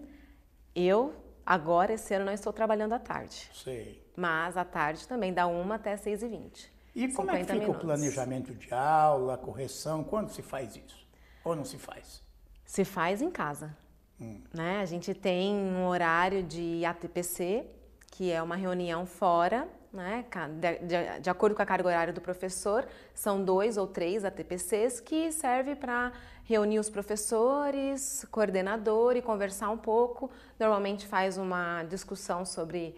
Eu, 0.73 1.13
agora, 1.45 1.93
esse 1.93 2.13
ano, 2.13 2.25
não 2.25 2.33
estou 2.33 2.51
trabalhando 2.51 2.93
à 2.93 2.99
tarde. 2.99 3.49
Sei. 3.53 4.01
Mas 4.15 4.57
à 4.57 4.65
tarde 4.65 5.07
também, 5.07 5.33
da 5.33 5.47
1 5.47 5.73
até 5.73 5.95
6 5.95 6.23
e 6.23 6.27
20 6.27 6.73
E 6.95 7.07
como 7.13 7.31
é 7.31 7.39
que 7.39 7.41
fica 7.41 7.53
minutos. 7.53 7.75
o 7.75 7.79
planejamento 7.79 8.53
de 8.53 8.73
aula, 8.73 9.37
correção? 9.37 10.03
Quando 10.03 10.29
se 10.29 10.41
faz 10.41 10.75
isso? 10.75 11.07
Ou 11.43 11.55
não 11.55 11.65
se 11.65 11.77
faz? 11.77 12.21
Se 12.65 12.85
faz 12.85 13.21
em 13.21 13.31
casa. 13.31 13.75
Hum. 14.19 14.41
Né? 14.53 14.81
A 14.81 14.85
gente 14.85 15.13
tem 15.13 15.55
um 15.55 15.87
horário 15.87 16.43
de 16.43 16.85
ATPC, 16.85 17.65
que 18.11 18.31
é 18.31 18.41
uma 18.41 18.55
reunião 18.55 19.05
fora, 19.05 19.67
né? 19.91 20.25
De, 20.59 20.87
de, 20.87 21.19
de, 21.21 21.29
acordo 21.29 21.55
com 21.55 21.61
a 21.61 21.65
carga 21.65 21.87
horária 21.87 22.13
do 22.13 22.21
professor, 22.21 22.87
são 23.13 23.43
dois 23.43 23.77
ou 23.77 23.87
três 23.87 24.23
ATPCs 24.23 24.99
que 24.99 25.31
serve 25.31 25.75
para 25.75 26.13
reunir 26.51 26.79
os 26.79 26.89
professores, 26.89 28.25
coordenador 28.29 29.15
e 29.15 29.21
conversar 29.21 29.69
um 29.69 29.77
pouco. 29.77 30.29
Normalmente 30.59 31.07
faz 31.07 31.37
uma 31.37 31.83
discussão 31.83 32.45
sobre 32.45 32.93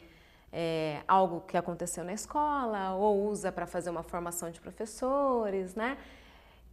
é, 0.52 1.02
algo 1.08 1.42
que 1.42 1.56
aconteceu 1.56 2.04
na 2.04 2.14
escola 2.14 2.96
ou 2.96 3.28
usa 3.30 3.52
para 3.52 3.68
fazer 3.68 3.92
uma 3.92 4.02
formação 4.02 4.50
de 4.50 4.60
professores, 4.60 5.76
né? 5.76 5.98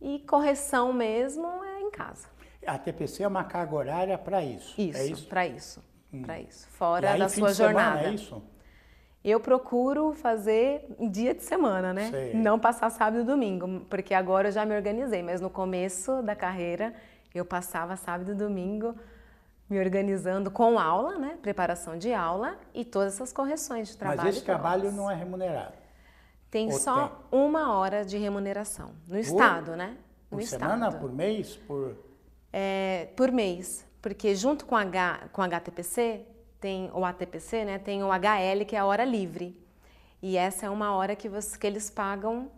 E 0.00 0.20
correção 0.20 0.92
mesmo 0.92 1.46
é 1.62 1.80
em 1.82 1.90
casa. 1.90 2.26
A 2.66 2.78
TPC 2.78 3.22
é 3.22 3.28
uma 3.28 3.44
carga 3.44 3.74
horária 3.74 4.16
para 4.18 4.42
isso. 4.42 4.80
Isso, 4.80 4.98
é 4.98 5.06
isso? 5.06 5.26
para 5.28 5.46
isso, 5.46 5.82
hum. 6.12 6.22
para 6.22 6.40
isso. 6.40 6.66
Fora 6.68 7.16
da 7.16 7.28
sua 7.28 7.52
jornada. 7.52 7.98
Semana, 7.98 8.12
é 8.12 8.14
isso? 8.14 8.42
Eu 9.22 9.38
procuro 9.38 10.14
fazer 10.14 10.86
dia 11.10 11.34
de 11.34 11.42
semana, 11.42 11.92
né? 11.92 12.10
Sei. 12.10 12.34
Não 12.34 12.58
passar 12.58 12.90
sábado 12.90 13.20
e 13.20 13.24
domingo, 13.24 13.80
porque 13.90 14.14
agora 14.14 14.48
eu 14.48 14.52
já 14.52 14.64
me 14.64 14.74
organizei, 14.74 15.22
mas 15.22 15.40
no 15.40 15.50
começo 15.50 16.22
da 16.22 16.34
carreira 16.34 16.94
eu 17.34 17.44
passava 17.44 17.96
sábado 17.96 18.32
e 18.32 18.34
domingo 18.34 18.94
me 19.68 19.78
organizando 19.78 20.50
com 20.50 20.78
aula, 20.78 21.18
né? 21.18 21.38
Preparação 21.40 21.98
de 21.98 22.12
aula 22.12 22.58
e 22.74 22.84
todas 22.84 23.14
essas 23.14 23.32
correções 23.32 23.88
de 23.88 23.96
trabalho. 23.96 24.22
Mas 24.24 24.36
esse 24.36 24.44
trabalho 24.44 24.90
não 24.90 25.10
é 25.10 25.14
remunerado? 25.14 25.74
Tem 26.50 26.72
Ou 26.72 26.78
só 26.78 27.08
tem? 27.08 27.40
uma 27.40 27.76
hora 27.76 28.04
de 28.04 28.18
remuneração 28.18 28.92
no 29.06 29.14
por, 29.14 29.18
estado, 29.18 29.76
né? 29.76 29.96
No 30.30 30.38
por 30.38 30.42
estado. 30.42 30.60
semana, 30.60 30.90
por 30.90 31.12
mês, 31.12 31.56
por 31.56 31.94
é, 32.52 33.08
por 33.16 33.30
mês, 33.30 33.86
porque 34.02 34.34
junto 34.34 34.66
com, 34.66 34.76
H, 34.76 35.28
com 35.32 35.42
HTPC, 35.42 36.26
tem 36.60 36.90
o 36.92 37.04
ATPC, 37.04 37.64
né, 37.64 37.78
tem 37.78 38.02
o 38.02 38.08
HL, 38.08 38.64
que 38.66 38.76
é 38.76 38.78
a 38.78 38.84
hora 38.84 39.04
livre. 39.04 39.58
E 40.22 40.36
essa 40.36 40.66
é 40.66 40.70
uma 40.70 40.94
hora 40.94 41.16
que, 41.16 41.28
você, 41.28 41.58
que 41.58 41.66
eles 41.66 41.88
pagam 41.88 42.50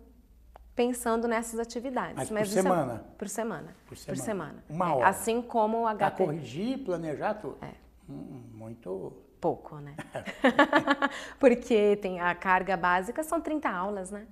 pensando 0.75 1.29
nessas 1.29 1.61
atividades. 1.61 2.17
Mas, 2.17 2.31
Mas 2.31 2.49
por, 2.49 2.55
semana. 2.55 2.95
É, 2.95 3.17
por 3.17 3.29
semana? 3.29 3.77
Por 3.87 3.97
semana. 3.97 4.19
Por 4.19 4.25
semana. 4.25 4.65
Uma 4.69 4.89
é, 4.89 4.93
hora. 4.93 5.09
Assim 5.09 5.41
como 5.41 5.83
o 5.83 5.87
HTPC. 5.87 6.17
Para 6.17 6.27
corrigir, 6.27 6.79
planejar 6.85 7.35
tudo. 7.35 7.59
É. 7.63 7.73
Hum, 8.09 8.43
muito... 8.53 9.13
Pouco, 9.41 9.77
né? 9.77 9.97
Porque 11.39 11.97
tem 11.97 12.21
a 12.21 12.35
carga 12.35 12.77
básica, 12.77 13.23
são 13.25 13.41
30 13.41 13.69
aulas, 13.69 14.11
né? 14.11 14.27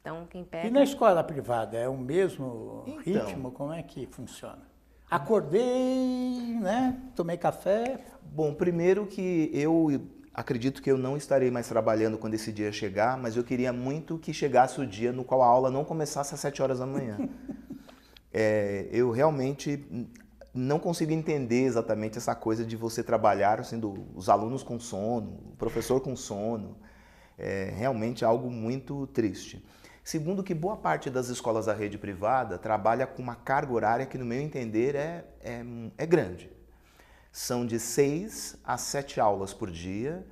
Então, 0.00 0.26
quem 0.26 0.44
pega... 0.44 0.68
E 0.68 0.70
na 0.70 0.82
escola 0.82 1.22
privada, 1.22 1.76
é 1.76 1.88
o 1.88 1.96
mesmo 1.96 2.84
então, 2.86 3.02
ritmo? 3.02 3.50
Como 3.52 3.72
é 3.72 3.82
que 3.82 4.06
funciona? 4.06 4.62
Acordei, 5.10 6.58
né? 6.60 7.00
Tomei 7.16 7.38
café. 7.38 7.98
Bom, 8.22 8.52
primeiro 8.52 9.06
que 9.06 9.50
eu 9.54 10.02
acredito 10.34 10.82
que 10.82 10.90
eu 10.90 10.98
não 10.98 11.16
estarei 11.16 11.50
mais 11.50 11.66
trabalhando 11.66 12.18
quando 12.18 12.34
esse 12.34 12.52
dia 12.52 12.70
chegar, 12.70 13.16
mas 13.16 13.34
eu 13.34 13.42
queria 13.42 13.72
muito 13.72 14.18
que 14.18 14.34
chegasse 14.34 14.78
o 14.80 14.86
dia 14.86 15.10
no 15.10 15.24
qual 15.24 15.42
a 15.42 15.46
aula 15.46 15.70
não 15.70 15.82
começasse 15.82 16.34
às 16.34 16.40
7 16.40 16.60
horas 16.60 16.78
da 16.78 16.86
manhã. 16.86 17.16
é, 18.30 18.86
eu 18.92 19.10
realmente 19.10 19.82
não 20.52 20.78
consigo 20.78 21.10
entender 21.10 21.62
exatamente 21.62 22.18
essa 22.18 22.34
coisa 22.34 22.62
de 22.62 22.76
você 22.76 23.02
trabalhar 23.02 23.64
sendo 23.64 24.06
os 24.14 24.28
alunos 24.28 24.62
com 24.62 24.78
sono, 24.78 25.40
o 25.52 25.56
professor 25.56 26.00
com 26.02 26.14
sono. 26.14 26.76
É 27.38 27.72
realmente 27.74 28.26
algo 28.26 28.50
muito 28.50 29.06
triste. 29.06 29.64
Segundo, 30.08 30.42
que 30.42 30.54
boa 30.54 30.74
parte 30.74 31.10
das 31.10 31.28
escolas 31.28 31.66
da 31.66 31.74
rede 31.74 31.98
privada 31.98 32.56
trabalha 32.56 33.06
com 33.06 33.20
uma 33.20 33.34
carga 33.34 33.74
horária 33.74 34.06
que, 34.06 34.16
no 34.16 34.24
meu 34.24 34.40
entender, 34.40 34.94
é, 34.94 35.22
é, 35.38 35.62
é 35.98 36.06
grande. 36.06 36.50
São 37.30 37.66
de 37.66 37.78
6 37.78 38.56
a 38.64 38.78
7 38.78 39.20
aulas 39.20 39.52
por 39.52 39.70
dia 39.70 40.26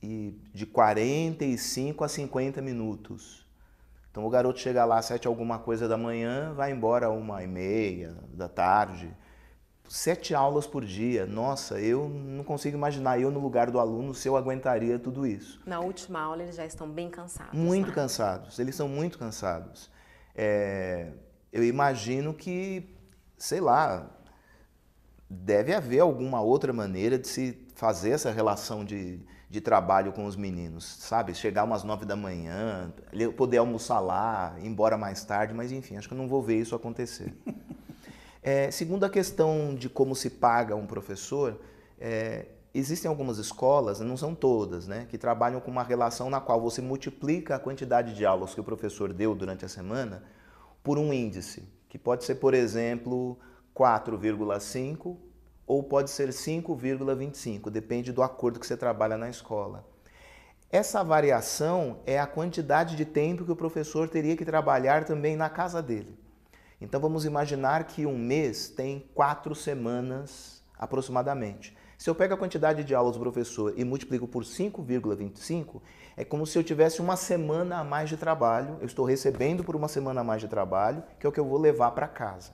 e 0.00 0.40
de 0.54 0.64
45 0.64 2.04
a 2.04 2.08
50 2.08 2.62
minutos. 2.62 3.44
Então 4.12 4.24
o 4.24 4.30
garoto 4.30 4.60
chega 4.60 4.84
lá 4.84 4.98
às 4.98 5.06
7 5.06 5.26
alguma 5.26 5.58
coisa 5.58 5.88
da 5.88 5.98
manhã, 5.98 6.54
vai 6.54 6.70
embora 6.70 7.10
uma 7.10 7.42
e 7.42 7.48
meia 7.48 8.16
da 8.32 8.48
tarde 8.48 9.12
sete 9.90 10.36
aulas 10.36 10.68
por 10.68 10.84
dia. 10.84 11.26
Nossa, 11.26 11.80
eu 11.80 12.08
não 12.08 12.44
consigo 12.44 12.76
imaginar 12.76 13.20
eu 13.20 13.28
no 13.28 13.40
lugar 13.40 13.72
do 13.72 13.80
aluno 13.80 14.14
se 14.14 14.28
eu 14.28 14.36
aguentaria 14.36 15.00
tudo 15.00 15.26
isso. 15.26 15.60
Na 15.66 15.80
última 15.80 16.20
aula 16.20 16.44
eles 16.44 16.54
já 16.54 16.64
estão 16.64 16.88
bem 16.88 17.10
cansados. 17.10 17.58
Muito 17.58 17.88
né? 17.88 17.94
cansados, 17.94 18.58
eles 18.60 18.76
são 18.76 18.88
muito 18.88 19.18
cansados. 19.18 19.90
É, 20.32 21.12
eu 21.52 21.64
imagino 21.64 22.32
que, 22.32 22.96
sei 23.36 23.60
lá, 23.60 24.08
deve 25.28 25.74
haver 25.74 25.98
alguma 25.98 26.40
outra 26.40 26.72
maneira 26.72 27.18
de 27.18 27.26
se 27.26 27.66
fazer 27.74 28.10
essa 28.10 28.30
relação 28.30 28.84
de, 28.84 29.20
de 29.48 29.60
trabalho 29.60 30.12
com 30.12 30.24
os 30.24 30.36
meninos, 30.36 30.84
sabe? 30.84 31.34
Chegar 31.34 31.64
umas 31.64 31.82
nove 31.82 32.06
da 32.06 32.14
manhã, 32.14 32.92
poder 33.36 33.58
almoçar 33.58 33.98
lá, 33.98 34.54
ir 34.60 34.68
embora 34.68 34.96
mais 34.96 35.24
tarde, 35.24 35.52
mas 35.52 35.72
enfim, 35.72 35.96
acho 35.96 36.06
que 36.06 36.14
eu 36.14 36.18
não 36.18 36.28
vou 36.28 36.40
ver 36.40 36.60
isso 36.60 36.76
acontecer. 36.76 37.34
É, 38.42 38.70
segundo 38.70 39.04
a 39.04 39.10
questão 39.10 39.74
de 39.74 39.88
como 39.88 40.14
se 40.14 40.30
paga 40.30 40.74
um 40.74 40.86
professor, 40.86 41.60
é, 41.98 42.46
existem 42.72 43.08
algumas 43.08 43.38
escolas, 43.38 44.00
não 44.00 44.16
são 44.16 44.34
todas, 44.34 44.86
né, 44.86 45.06
que 45.10 45.18
trabalham 45.18 45.60
com 45.60 45.70
uma 45.70 45.82
relação 45.82 46.30
na 46.30 46.40
qual 46.40 46.60
você 46.60 46.80
multiplica 46.80 47.56
a 47.56 47.58
quantidade 47.58 48.14
de 48.14 48.24
aulas 48.24 48.54
que 48.54 48.60
o 48.60 48.64
professor 48.64 49.12
deu 49.12 49.34
durante 49.34 49.64
a 49.64 49.68
semana 49.68 50.22
por 50.82 50.98
um 50.98 51.12
índice, 51.12 51.68
que 51.88 51.98
pode 51.98 52.24
ser, 52.24 52.36
por 52.36 52.54
exemplo, 52.54 53.38
4,5 53.74 55.16
ou 55.66 55.82
pode 55.82 56.10
ser 56.10 56.30
5,25, 56.30 57.68
depende 57.70 58.12
do 58.12 58.22
acordo 58.22 58.58
que 58.58 58.66
você 58.66 58.76
trabalha 58.76 59.18
na 59.18 59.28
escola. 59.28 59.86
Essa 60.70 61.02
variação 61.02 62.00
é 62.06 62.18
a 62.18 62.26
quantidade 62.26 62.96
de 62.96 63.04
tempo 63.04 63.44
que 63.44 63.52
o 63.52 63.56
professor 63.56 64.08
teria 64.08 64.36
que 64.36 64.44
trabalhar 64.44 65.04
também 65.04 65.36
na 65.36 65.50
casa 65.50 65.82
dele. 65.82 66.16
Então 66.80 67.00
vamos 67.00 67.24
imaginar 67.24 67.84
que 67.84 68.06
um 68.06 68.16
mês 68.16 68.68
tem 68.68 69.10
quatro 69.14 69.54
semanas 69.54 70.62
aproximadamente. 70.78 71.76
Se 71.98 72.08
eu 72.08 72.14
pego 72.14 72.32
a 72.32 72.38
quantidade 72.38 72.82
de 72.82 72.94
aulas 72.94 73.16
do 73.16 73.20
professor 73.20 73.74
e 73.76 73.84
multiplico 73.84 74.26
por 74.26 74.42
5,25, 74.42 75.82
é 76.16 76.24
como 76.24 76.46
se 76.46 76.58
eu 76.58 76.64
tivesse 76.64 77.02
uma 77.02 77.14
semana 77.14 77.80
a 77.80 77.84
mais 77.84 78.08
de 78.08 78.16
trabalho, 78.16 78.78
eu 78.80 78.86
estou 78.86 79.04
recebendo 79.04 79.62
por 79.62 79.76
uma 79.76 79.88
semana 79.88 80.22
a 80.22 80.24
mais 80.24 80.40
de 80.40 80.48
trabalho, 80.48 81.02
que 81.18 81.26
é 81.26 81.28
o 81.28 81.32
que 81.32 81.38
eu 81.38 81.44
vou 81.44 81.58
levar 81.58 81.90
para 81.90 82.08
casa. 82.08 82.52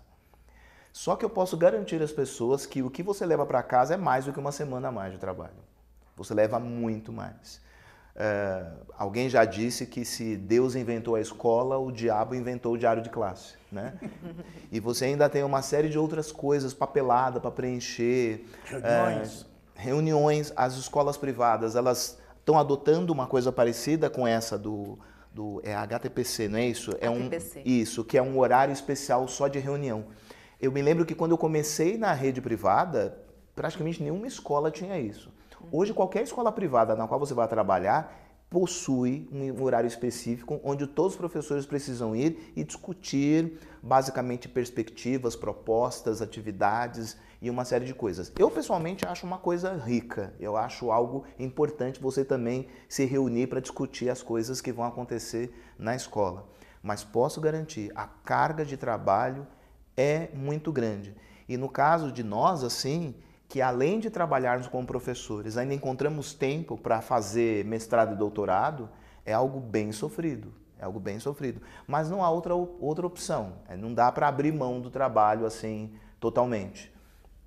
Só 0.92 1.14
que 1.14 1.24
eu 1.24 1.30
posso 1.30 1.56
garantir 1.56 2.02
às 2.02 2.10
pessoas 2.10 2.66
que 2.66 2.82
o 2.82 2.90
que 2.90 3.04
você 3.04 3.24
leva 3.24 3.46
para 3.46 3.62
casa 3.62 3.94
é 3.94 3.96
mais 3.96 4.24
do 4.24 4.32
que 4.32 4.40
uma 4.40 4.50
semana 4.50 4.88
a 4.88 4.92
mais 4.92 5.12
de 5.12 5.18
trabalho. 5.18 5.62
você 6.16 6.34
leva 6.34 6.58
muito 6.58 7.12
mais. 7.12 7.60
Uh, 8.16 8.86
alguém 8.96 9.28
já 9.28 9.44
disse 9.44 9.84
que 9.84 10.02
se 10.02 10.38
Deus 10.38 10.74
inventou 10.74 11.16
a 11.16 11.20
escola, 11.20 11.76
o 11.76 11.92
diabo 11.92 12.34
inventou 12.34 12.72
o 12.72 12.78
diário 12.78 13.02
de 13.02 13.10
classe, 13.10 13.54
né? 13.70 13.92
e 14.72 14.80
você 14.80 15.04
ainda 15.04 15.28
tem 15.28 15.44
uma 15.44 15.60
série 15.60 15.90
de 15.90 15.98
outras 15.98 16.32
coisas, 16.32 16.72
papelada 16.72 17.38
para 17.38 17.50
preencher, 17.50 18.46
reuniões. 18.64 19.42
Uh, 19.42 19.46
reuniões. 19.74 20.52
As 20.56 20.76
escolas 20.76 21.18
privadas 21.18 21.76
elas 21.76 22.18
estão 22.38 22.58
adotando 22.58 23.12
uma 23.12 23.26
coisa 23.26 23.52
parecida 23.52 24.08
com 24.08 24.26
essa 24.26 24.58
do, 24.58 24.98
do 25.30 25.60
é 25.62 25.74
HTPC, 25.74 26.48
não 26.48 26.58
é 26.58 26.66
isso? 26.66 26.96
É 26.98 27.10
um 27.10 27.28
isso 27.64 28.02
que 28.02 28.16
é 28.16 28.22
um 28.22 28.38
horário 28.38 28.72
especial 28.72 29.28
só 29.28 29.46
de 29.46 29.58
reunião. 29.58 30.06
Eu 30.58 30.72
me 30.72 30.80
lembro 30.80 31.04
que 31.04 31.14
quando 31.14 31.32
eu 31.32 31.38
comecei 31.38 31.98
na 31.98 32.14
rede 32.14 32.40
privada, 32.40 33.18
praticamente 33.54 34.02
nenhuma 34.02 34.26
escola 34.26 34.70
tinha 34.70 34.98
isso. 34.98 35.30
Hoje, 35.72 35.92
qualquer 35.92 36.22
escola 36.22 36.52
privada 36.52 36.94
na 36.94 37.08
qual 37.08 37.18
você 37.18 37.34
vai 37.34 37.48
trabalhar 37.48 38.22
possui 38.48 39.28
um 39.32 39.62
horário 39.62 39.88
específico 39.88 40.60
onde 40.62 40.86
todos 40.86 41.12
os 41.12 41.18
professores 41.18 41.66
precisam 41.66 42.14
ir 42.14 42.52
e 42.54 42.62
discutir 42.62 43.58
basicamente 43.82 44.48
perspectivas, 44.48 45.34
propostas, 45.34 46.22
atividades 46.22 47.16
e 47.42 47.50
uma 47.50 47.64
série 47.64 47.84
de 47.84 47.92
coisas. 47.92 48.32
Eu 48.38 48.50
pessoalmente 48.50 49.04
acho 49.04 49.26
uma 49.26 49.38
coisa 49.38 49.74
rica, 49.74 50.32
eu 50.38 50.56
acho 50.56 50.92
algo 50.92 51.24
importante 51.38 52.00
você 52.00 52.24
também 52.24 52.68
se 52.88 53.04
reunir 53.04 53.48
para 53.48 53.60
discutir 53.60 54.08
as 54.08 54.22
coisas 54.22 54.60
que 54.60 54.72
vão 54.72 54.84
acontecer 54.84 55.52
na 55.76 55.96
escola. 55.96 56.48
Mas 56.80 57.02
posso 57.02 57.40
garantir, 57.40 57.90
a 57.96 58.06
carga 58.06 58.64
de 58.64 58.76
trabalho 58.76 59.44
é 59.96 60.28
muito 60.32 60.70
grande. 60.70 61.16
E 61.48 61.56
no 61.56 61.68
caso 61.68 62.12
de 62.12 62.22
nós, 62.22 62.62
assim, 62.62 63.14
que 63.48 63.62
além 63.62 64.00
de 64.00 64.10
trabalharmos 64.10 64.66
como 64.66 64.86
professores, 64.86 65.56
ainda 65.56 65.74
encontramos 65.74 66.34
tempo 66.34 66.76
para 66.76 67.00
fazer 67.00 67.64
mestrado 67.64 68.14
e 68.14 68.16
doutorado, 68.16 68.88
é 69.24 69.32
algo 69.32 69.60
bem 69.60 69.92
sofrido. 69.92 70.52
É 70.78 70.84
algo 70.84 71.00
bem 71.00 71.18
sofrido. 71.18 71.60
Mas 71.86 72.10
não 72.10 72.22
há 72.22 72.30
outra, 72.30 72.54
outra 72.54 73.06
opção. 73.06 73.54
É, 73.68 73.76
não 73.76 73.94
dá 73.94 74.12
para 74.12 74.28
abrir 74.28 74.52
mão 74.52 74.80
do 74.80 74.90
trabalho 74.90 75.46
assim 75.46 75.92
totalmente. 76.20 76.92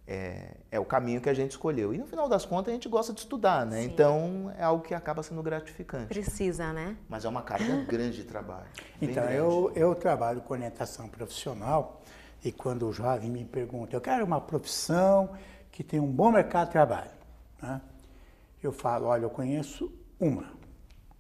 É, 0.08 0.56
é, 0.72 0.80
o 0.80 0.86
caminho 0.86 1.22
que 1.22 1.30
a 1.30 1.34
gente 1.34 1.52
escolheu. 1.52 1.94
E 1.94 1.98
no 1.98 2.08
final 2.08 2.28
das 2.28 2.44
contas 2.44 2.72
a 2.72 2.74
gente 2.74 2.90
gosta 2.90 3.14
de 3.14 3.20
estudar, 3.20 3.66
né? 3.68 3.84
Sim. 3.84 3.90
Então 3.90 4.52
é 4.58 4.64
algo 4.64 4.84
que 4.84 4.96
acaba 4.96 5.22
sendo 5.22 5.44
gratificante. 5.44 6.08
Precisa, 6.08 6.74
né? 6.74 6.98
Mas 7.08 7.26
é 7.26 7.30
uma 7.30 7.44
carga 7.44 7.76
grande 7.86 8.18
de 8.18 8.24
trabalho. 8.24 8.66
Então, 9.00 9.24
eu, 9.26 9.72
eu 9.76 9.94
trabalho 9.94 10.42
com 10.42 10.54
orientação 10.54 11.08
profissional 11.08 12.02
e 12.44 12.52
quando 12.52 12.88
o 12.88 12.94
jovem 12.94 13.30
me 13.30 13.46
pergunta, 13.46 13.96
eu 13.96 14.02
quero 14.02 14.26
uma 14.26 14.42
profissão 14.42 15.30
que 15.72 15.84
tem 15.84 16.00
um 16.00 16.12
bom 16.12 16.32
mercado 16.32 16.68
de 16.68 16.74
trabalho. 16.74 17.12
Né? 17.62 17.82
Eu 18.62 18.72
falo, 18.72 19.08
olha, 19.08 19.24
eu 19.24 19.30
conheço 19.30 19.92
uma. 20.20 20.52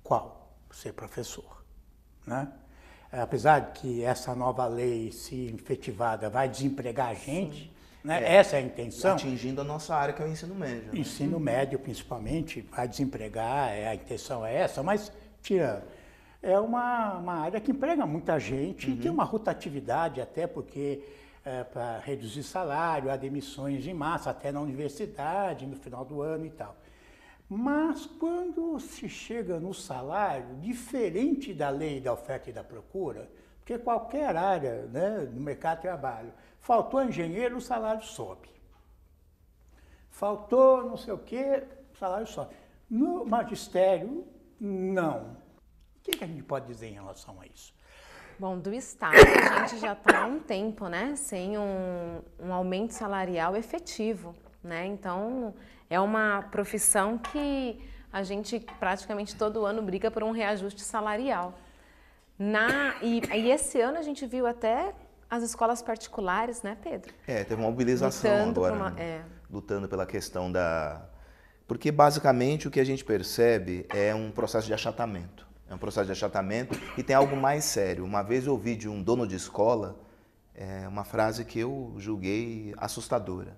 Qual? 0.03 0.55
Ser 0.71 0.93
professor. 0.93 1.63
Né? 2.25 2.47
Apesar 3.11 3.59
de 3.59 3.79
que 3.79 4.03
essa 4.03 4.35
nova 4.35 4.67
lei, 4.67 5.11
se 5.11 5.47
efetivada, 5.47 6.29
vai 6.29 6.47
desempregar 6.47 7.09
a 7.09 7.13
gente, 7.13 7.71
né? 8.03 8.23
É, 8.23 8.35
essa 8.35 8.55
é 8.55 8.59
a 8.59 8.61
intenção. 8.61 9.13
Atingindo 9.13 9.61
a 9.61 9.63
nossa 9.63 9.95
área, 9.95 10.13
que 10.13 10.21
é 10.21 10.25
o 10.25 10.29
ensino 10.29 10.55
médio. 10.55 10.93
Né? 10.93 10.99
Ensino 10.99 11.39
médio, 11.39 11.79
principalmente, 11.79 12.61
vai 12.61 12.87
desempregar, 12.87 13.71
é, 13.71 13.87
a 13.87 13.95
intenção 13.95 14.45
é 14.45 14.55
essa, 14.55 14.81
mas 14.81 15.11
tirando. 15.41 15.83
É 16.41 16.57
uma, 16.57 17.17
uma 17.17 17.33
área 17.33 17.59
que 17.59 17.71
emprega 17.71 18.05
muita 18.05 18.39
gente 18.39 18.87
uhum. 18.87 18.93
e 18.93 18.97
tem 18.97 19.11
uma 19.11 19.25
rotatividade 19.25 20.21
até 20.21 20.47
porque 20.47 21.03
é, 21.43 21.63
para 21.63 21.99
reduzir 21.99 22.43
salário, 22.43 23.11
há 23.11 23.15
demissões 23.15 23.85
em 23.87 23.93
massa, 23.93 24.29
até 24.29 24.51
na 24.51 24.61
universidade, 24.61 25.65
no 25.65 25.75
final 25.75 26.05
do 26.05 26.21
ano 26.21 26.45
e 26.45 26.49
tal. 26.49 26.75
Mas 27.47 28.05
quando 28.05 28.79
se 28.79 29.09
chega 29.09 29.59
no 29.59 29.73
salário, 29.73 30.55
diferente 30.57 31.53
da 31.53 31.69
lei 31.69 31.99
da 31.99 32.13
oferta 32.13 32.49
e 32.49 32.53
da 32.53 32.63
procura, 32.63 33.29
porque 33.59 33.77
qualquer 33.79 34.35
área 34.35 34.85
né, 34.87 35.25
do 35.25 35.39
mercado 35.39 35.77
de 35.77 35.81
trabalho, 35.83 36.31
faltou 36.59 37.03
engenheiro, 37.03 37.57
o 37.57 37.61
salário 37.61 38.03
sobe. 38.03 38.49
Faltou 40.09 40.83
não 40.83 40.97
sei 40.97 41.13
o 41.13 41.17
quê, 41.17 41.63
o 41.93 41.97
salário 41.97 42.27
sobe. 42.27 42.53
No 42.89 43.25
magistério, 43.25 44.27
não. 44.59 45.31
O 45.97 46.01
que, 46.03 46.11
que 46.11 46.23
a 46.23 46.27
gente 46.27 46.43
pode 46.43 46.67
dizer 46.67 46.87
em 46.87 46.93
relação 46.93 47.39
a 47.39 47.47
isso? 47.47 47.73
Bom, 48.39 48.57
do 48.57 48.73
Estado 48.73 49.17
a 49.17 49.67
gente 49.67 49.81
já 49.81 49.91
está 49.91 50.21
há 50.21 50.25
um 50.25 50.39
tempo, 50.39 50.87
né, 50.87 51.13
sem 51.17 51.57
um, 51.57 52.21
um, 52.39 52.53
aumento 52.53 52.93
salarial 52.93 53.53
efetivo, 53.53 54.33
né? 54.63 54.85
Então 54.85 55.53
é 55.89 55.99
uma 55.99 56.43
profissão 56.43 57.17
que 57.17 57.83
a 58.13 58.23
gente 58.23 58.65
praticamente 58.79 59.35
todo 59.35 59.65
ano 59.65 59.81
briga 59.81 60.09
por 60.09 60.23
um 60.23 60.31
reajuste 60.31 60.81
salarial. 60.81 61.53
Na, 62.37 62.95
e, 63.01 63.21
e 63.35 63.51
esse 63.51 63.81
ano 63.81 63.97
a 63.97 64.01
gente 64.01 64.25
viu 64.25 64.47
até 64.47 64.93
as 65.29 65.43
escolas 65.43 65.81
particulares, 65.81 66.63
né, 66.63 66.77
Pedro? 66.81 67.13
É, 67.27 67.43
teve 67.43 67.61
uma 67.61 67.69
mobilização 67.69 68.31
lutando 68.31 68.65
agora, 68.65 68.73
uma, 68.73 68.89
né? 68.91 69.01
é. 69.01 69.21
lutando 69.51 69.89
pela 69.89 70.05
questão 70.05 70.49
da. 70.49 71.05
Porque 71.67 71.91
basicamente 71.91 72.69
o 72.69 72.71
que 72.71 72.79
a 72.79 72.85
gente 72.85 73.03
percebe 73.03 73.85
é 73.89 74.15
um 74.15 74.31
processo 74.31 74.65
de 74.65 74.73
achatamento. 74.73 75.48
É 75.69 75.75
um 75.75 75.77
processo 75.77 76.07
de 76.07 76.11
achatamento 76.11 76.77
e 76.97 77.03
tem 77.03 77.15
algo 77.15 77.37
mais 77.37 77.63
sério. 77.63 78.03
Uma 78.03 78.23
vez 78.23 78.47
eu 78.47 78.53
ouvi 78.53 78.75
de 78.75 78.89
um 78.89 79.03
dono 79.03 79.27
de 79.27 79.35
escola 79.35 79.99
é, 80.55 80.87
uma 80.87 81.03
frase 81.03 81.45
que 81.45 81.59
eu 81.59 81.93
julguei 81.97 82.73
assustadora. 82.77 83.55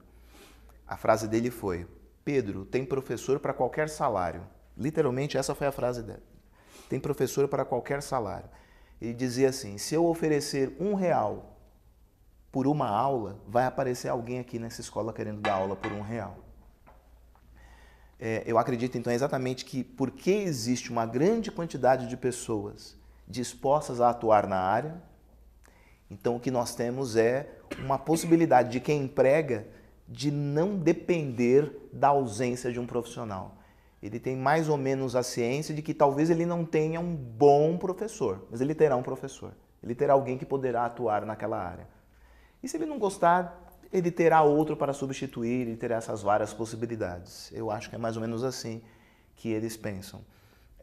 A 0.85 0.97
frase 0.97 1.27
dele 1.27 1.49
foi: 1.49 1.87
Pedro, 2.23 2.65
tem 2.65 2.85
professor 2.85 3.39
para 3.39 3.53
qualquer 3.53 3.89
salário. 3.89 4.43
Literalmente, 4.77 5.37
essa 5.37 5.55
foi 5.55 5.67
a 5.67 5.71
frase 5.71 6.03
dele. 6.03 6.21
Tem 6.89 6.99
professor 6.99 7.47
para 7.47 7.63
qualquer 7.63 8.01
salário. 8.01 8.49
Ele 9.01 9.13
dizia 9.13 9.49
assim: 9.49 9.77
se 9.77 9.95
eu 9.95 10.05
oferecer 10.05 10.75
um 10.79 10.93
real 10.93 11.57
por 12.51 12.67
uma 12.67 12.89
aula, 12.89 13.39
vai 13.47 13.65
aparecer 13.65 14.09
alguém 14.09 14.39
aqui 14.39 14.59
nessa 14.59 14.81
escola 14.81 15.13
querendo 15.13 15.39
dar 15.39 15.53
aula 15.53 15.75
por 15.77 15.91
um 15.93 16.01
real. 16.01 16.50
É, 18.23 18.43
eu 18.45 18.59
acredito 18.59 18.99
então 18.99 19.11
exatamente 19.11 19.65
que 19.65 19.83
porque 19.83 20.29
existe 20.29 20.91
uma 20.91 21.07
grande 21.07 21.51
quantidade 21.51 22.07
de 22.07 22.15
pessoas 22.15 22.95
dispostas 23.27 23.99
a 23.99 24.11
atuar 24.11 24.45
na 24.45 24.59
área, 24.59 25.01
então 26.09 26.35
o 26.35 26.39
que 26.39 26.51
nós 26.51 26.75
temos 26.75 27.15
é 27.15 27.49
uma 27.79 27.97
possibilidade 27.97 28.69
de 28.69 28.79
quem 28.79 29.05
emprega 29.05 29.65
de 30.07 30.29
não 30.29 30.77
depender 30.77 31.89
da 31.91 32.09
ausência 32.09 32.71
de 32.71 32.79
um 32.79 32.85
profissional. 32.85 33.57
Ele 34.03 34.19
tem 34.19 34.35
mais 34.35 34.69
ou 34.69 34.77
menos 34.77 35.15
a 35.15 35.23
ciência 35.23 35.73
de 35.73 35.81
que 35.81 35.93
talvez 35.93 36.29
ele 36.29 36.45
não 36.45 36.63
tenha 36.63 36.99
um 36.99 37.15
bom 37.15 37.77
professor, 37.77 38.45
mas 38.51 38.61
ele 38.61 38.75
terá 38.75 38.95
um 38.95 39.03
professor. 39.03 39.53
Ele 39.81 39.95
terá 39.95 40.13
alguém 40.13 40.37
que 40.37 40.45
poderá 40.45 40.85
atuar 40.85 41.25
naquela 41.25 41.57
área. 41.57 41.87
E 42.61 42.67
se 42.67 42.77
ele 42.77 42.85
não 42.85 42.99
gostar, 42.99 43.70
ele 43.91 44.09
terá 44.11 44.41
outro 44.41 44.75
para 44.77 44.93
substituir, 44.93 45.67
ele 45.67 45.75
terá 45.75 45.95
essas 45.95 46.21
várias 46.21 46.53
possibilidades. 46.53 47.51
Eu 47.53 47.69
acho 47.69 47.89
que 47.89 47.95
é 47.95 47.97
mais 47.97 48.15
ou 48.15 48.21
menos 48.21 48.43
assim 48.43 48.81
que 49.35 49.49
eles 49.49 49.75
pensam. 49.75 50.21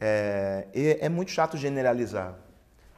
É, 0.00 0.68
é 1.00 1.08
muito 1.08 1.30
chato 1.30 1.56
generalizar. 1.56 2.38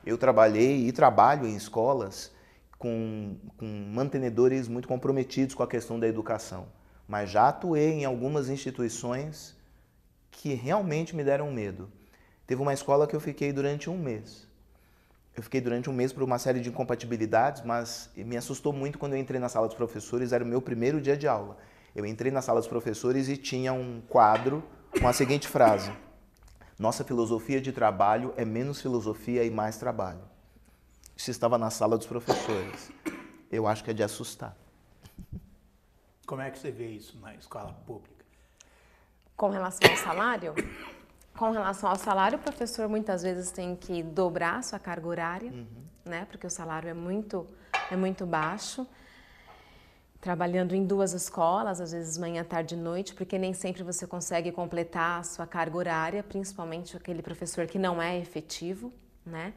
Eu 0.04 0.18
trabalhei 0.18 0.86
e 0.88 0.92
trabalho 0.92 1.46
em 1.46 1.54
escolas 1.54 2.32
com, 2.78 3.36
com 3.58 3.66
mantenedores 3.66 4.66
muito 4.66 4.88
comprometidos 4.88 5.54
com 5.54 5.62
a 5.62 5.68
questão 5.68 6.00
da 6.00 6.08
educação, 6.08 6.66
mas 7.06 7.30
já 7.30 7.48
atuei 7.48 7.92
em 7.92 8.04
algumas 8.04 8.48
instituições 8.48 9.54
que 10.30 10.54
realmente 10.54 11.14
me 11.14 11.22
deram 11.22 11.52
medo. 11.52 11.90
Teve 12.46 12.62
uma 12.62 12.72
escola 12.72 13.06
que 13.06 13.14
eu 13.14 13.20
fiquei 13.20 13.52
durante 13.52 13.90
um 13.90 13.98
mês. 13.98 14.48
Eu 15.36 15.42
fiquei 15.42 15.60
durante 15.60 15.88
um 15.88 15.92
mês 15.92 16.12
por 16.12 16.22
uma 16.22 16.38
série 16.38 16.60
de 16.60 16.68
incompatibilidades, 16.68 17.62
mas 17.62 18.10
me 18.16 18.36
assustou 18.36 18.72
muito 18.72 18.98
quando 18.98 19.14
eu 19.14 19.18
entrei 19.18 19.40
na 19.40 19.48
sala 19.48 19.66
dos 19.66 19.76
professores, 19.76 20.32
era 20.32 20.42
o 20.42 20.46
meu 20.46 20.60
primeiro 20.60 21.00
dia 21.00 21.16
de 21.16 21.28
aula. 21.28 21.56
Eu 21.94 22.04
entrei 22.04 22.30
na 22.30 22.42
sala 22.42 22.60
dos 22.60 22.68
professores 22.68 23.28
e 23.28 23.36
tinha 23.36 23.72
um 23.72 24.00
quadro 24.08 24.62
com 25.00 25.08
a 25.08 25.12
seguinte 25.12 25.48
frase: 25.48 25.92
Nossa 26.78 27.04
filosofia 27.04 27.60
de 27.60 27.72
trabalho 27.72 28.34
é 28.36 28.44
menos 28.44 28.80
filosofia 28.80 29.44
e 29.44 29.50
mais 29.50 29.76
trabalho. 29.76 30.22
Isso 31.16 31.30
estava 31.30 31.58
na 31.58 31.70
sala 31.70 31.96
dos 31.96 32.06
professores. 32.06 32.90
Eu 33.50 33.66
acho 33.66 33.84
que 33.84 33.90
é 33.90 33.94
de 33.94 34.02
assustar. 34.02 34.56
Como 36.26 36.40
é 36.40 36.50
que 36.50 36.58
você 36.58 36.70
vê 36.70 36.86
isso 36.86 37.18
na 37.18 37.34
escola 37.34 37.72
pública? 37.84 38.24
Com 39.36 39.50
relação 39.50 39.90
ao 39.90 39.96
salário? 39.96 40.54
Com 41.36 41.50
relação 41.50 41.88
ao 41.88 41.96
salário, 41.96 42.38
o 42.38 42.40
professor 42.40 42.88
muitas 42.88 43.22
vezes 43.22 43.50
tem 43.50 43.74
que 43.74 44.02
dobrar 44.02 44.58
a 44.58 44.62
sua 44.62 44.78
carga 44.78 45.06
horária, 45.06 45.50
uhum. 45.50 45.66
né? 46.04 46.26
Porque 46.30 46.46
o 46.46 46.50
salário 46.50 46.88
é 46.88 46.94
muito, 46.94 47.46
é 47.90 47.96
muito 47.96 48.26
baixo. 48.26 48.86
Trabalhando 50.20 50.74
em 50.74 50.84
duas 50.84 51.14
escolas, 51.14 51.80
às 51.80 51.92
vezes 51.92 52.18
manhã, 52.18 52.44
tarde 52.44 52.74
e 52.74 52.78
noite, 52.78 53.14
porque 53.14 53.38
nem 53.38 53.54
sempre 53.54 53.82
você 53.82 54.06
consegue 54.06 54.52
completar 54.52 55.20
a 55.20 55.22
sua 55.22 55.46
carga 55.46 55.78
horária, 55.78 56.22
principalmente 56.22 56.94
aquele 56.94 57.22
professor 57.22 57.66
que 57.66 57.78
não 57.78 58.02
é 58.02 58.18
efetivo, 58.18 58.92
né? 59.24 59.54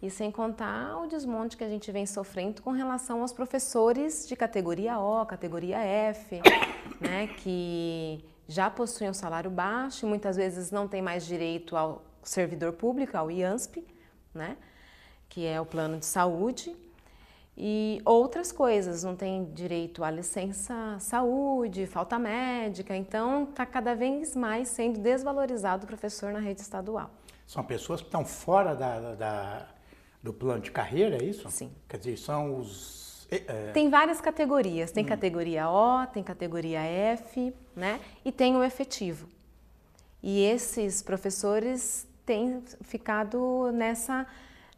E 0.00 0.08
sem 0.08 0.30
contar 0.30 0.96
o 0.98 1.08
desmonte 1.08 1.56
que 1.56 1.64
a 1.64 1.68
gente 1.68 1.90
vem 1.90 2.06
sofrendo 2.06 2.62
com 2.62 2.70
relação 2.70 3.20
aos 3.20 3.32
professores 3.32 4.26
de 4.28 4.36
categoria 4.36 4.98
O, 4.98 5.26
categoria 5.26 5.78
F, 5.78 6.40
né? 7.00 7.26
Que 7.26 8.24
já 8.48 8.68
possuem 8.70 9.10
um 9.10 9.14
salário 9.14 9.50
baixo 9.50 10.06
e 10.06 10.08
muitas 10.08 10.36
vezes 10.36 10.70
não 10.70 10.88
têm 10.88 11.02
mais 11.02 11.24
direito 11.24 11.76
ao 11.76 12.02
servidor 12.22 12.72
público, 12.72 13.16
ao 13.16 13.30
IANSP, 13.30 13.86
né? 14.34 14.56
que 15.28 15.46
é 15.46 15.60
o 15.60 15.66
plano 15.66 15.98
de 15.98 16.06
saúde, 16.06 16.74
e 17.60 18.00
outras 18.04 18.52
coisas, 18.52 19.02
não 19.02 19.16
tem 19.16 19.44
direito 19.52 20.02
à 20.04 20.10
licença 20.10 20.96
saúde, 21.00 21.86
falta 21.86 22.18
médica, 22.18 22.96
então 22.96 23.44
está 23.44 23.66
cada 23.66 23.94
vez 23.94 24.34
mais 24.34 24.68
sendo 24.68 25.00
desvalorizado 25.00 25.84
o 25.84 25.86
professor 25.86 26.32
na 26.32 26.38
rede 26.38 26.60
estadual. 26.60 27.10
São 27.46 27.64
pessoas 27.64 28.00
que 28.00 28.06
estão 28.06 28.24
fora 28.24 28.74
da, 28.74 29.14
da 29.14 29.66
do 30.22 30.32
plano 30.32 30.60
de 30.60 30.70
carreira, 30.70 31.16
é 31.16 31.24
isso? 31.24 31.50
Sim. 31.50 31.72
Quer 31.88 31.98
dizer, 31.98 32.16
são 32.18 32.58
os. 32.58 32.97
É... 33.30 33.70
Tem 33.72 33.90
várias 33.90 34.20
categorias. 34.20 34.90
Tem 34.90 35.04
hum. 35.04 35.08
categoria 35.08 35.68
O, 35.68 36.06
tem 36.06 36.22
categoria 36.22 36.80
F, 36.80 37.52
né? 37.76 38.00
E 38.24 38.32
tem 38.32 38.56
o 38.56 38.64
efetivo. 38.64 39.28
E 40.22 40.44
esses 40.44 41.02
professores 41.02 42.06
têm 42.24 42.62
ficado 42.82 43.70
nessa, 43.72 44.26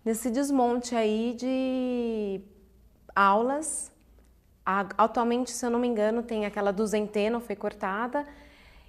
nesse 0.05 0.31
desmonte 0.31 0.95
aí 0.95 1.35
de 1.39 2.41
aulas. 3.15 3.91
Atualmente, 4.65 5.51
se 5.51 5.65
eu 5.65 5.71
não 5.71 5.79
me 5.79 5.89
engano, 5.89 6.23
tem 6.23 6.47
aquela 6.47 6.73
duzentena, 6.73 7.41
foi 7.41 7.57
cortada, 7.57 8.27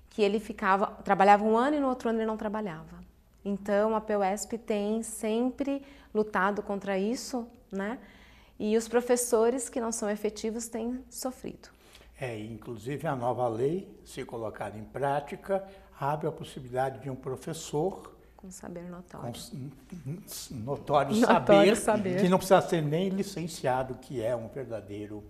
que 0.10 0.22
ele 0.22 0.40
ficava, 0.40 0.88
trabalhava 1.04 1.44
um 1.44 1.58
ano 1.58 1.78
e 1.78 1.80
no 1.80 1.88
outro 1.88 2.10
ano 2.10 2.20
ele 2.20 2.26
não 2.26 2.38
trabalhava. 2.38 3.02
Então, 3.44 3.96
a 3.96 4.02
PUESP 4.02 4.58
tem 4.60 5.02
sempre 5.02 5.82
lutado 6.14 6.62
contra 6.62 7.00
isso, 7.00 7.48
né? 7.72 7.98
E 8.64 8.78
os 8.78 8.88
professores 8.88 9.70
que 9.70 9.82
não 9.82 9.92
são 9.92 10.08
efetivos 10.08 10.68
têm 10.68 11.04
sofrido. 11.10 11.70
É, 12.20 12.40
inclusive 12.40 13.08
a 13.08 13.16
nova 13.16 13.48
lei, 13.48 13.90
se 14.06 14.24
colocada 14.24 14.78
em 14.78 14.84
prática, 14.84 15.68
abre 16.00 16.28
a 16.28 16.32
possibilidade 16.32 17.00
de 17.00 17.10
um 17.10 17.16
professor 17.16 18.16
com 18.38 18.52
saber 18.52 18.84
notório. 18.84 19.34
Com 19.34 20.56
notório, 20.56 21.16
saber, 21.16 21.76
saber, 21.76 22.22
que 22.22 22.30
não 22.30 22.38
precisa 22.38 22.62
ser 22.62 22.84
nem 22.84 23.10
licenciado, 23.10 23.96
que 23.96 24.22
é 24.22 24.36
um 24.36 24.48
verdadeiro 24.48 25.24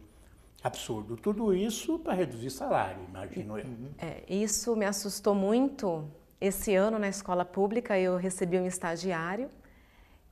absurdo. 0.62 1.15
Tudo 1.15 1.54
isso 1.54 2.00
para 2.00 2.13
reduzir 2.13 2.50
salário, 2.50 3.02
imagino 3.08 3.58
eu. 3.58 3.65
É, 3.98 4.24
isso 4.28 4.76
me 4.76 4.86
assustou 4.86 5.34
muito 5.34 6.06
esse 6.41 6.76
ano 6.76 7.00
na 7.00 7.08
escola 7.08 7.46
pública 7.46 7.98
eu 7.98 8.17
recebi 8.17 8.60
um 8.60 8.67
estagiário, 8.67 9.50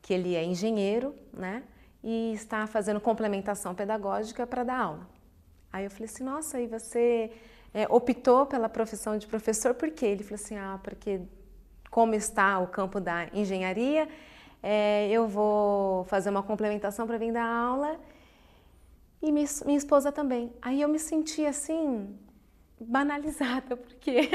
que 0.02 0.14
ele 0.14 0.36
é 0.36 0.44
engenheiro, 0.44 1.16
né? 1.32 1.64
E 2.04 2.34
está 2.34 2.66
fazendo 2.68 3.00
complementação 3.02 3.76
pedagógica 3.76 4.48
para 4.48 4.64
dar 4.64 4.80
aula. 4.80 5.08
Aí 5.72 5.84
eu 5.86 5.92
falei 5.92 6.06
assim, 6.06 6.24
nossa, 6.24 6.60
e 6.60 6.68
você 6.68 7.32
é, 7.74 7.86
optou 7.90 8.46
pela 8.46 8.70
profissão 8.70 9.18
de 9.18 9.28
professor 9.28 9.74
por 9.74 9.92
quê? 9.92 10.08
Ele 10.08 10.24
falou 10.24 10.36
assim, 10.36 10.58
ah, 10.58 10.80
porque 10.84 11.22
como 11.90 12.16
está 12.16 12.60
o 12.60 12.68
campo 12.68 13.00
da 13.00 13.28
engenharia, 13.34 14.08
é, 14.64 15.10
eu 15.10 15.28
vou 15.28 16.04
fazer 16.06 16.30
uma 16.30 16.44
complementação 16.44 17.06
para 17.06 17.18
vir 17.18 17.32
dar 17.34 17.46
aula 17.46 18.00
e 19.22 19.32
minha, 19.32 19.48
minha 19.66 19.78
esposa 19.78 20.12
também. 20.12 20.54
Aí 20.62 20.82
eu 20.82 20.88
me 20.90 21.00
senti 21.00 21.46
assim, 21.46 22.18
banalizada, 22.80 23.76
porque 23.78 24.30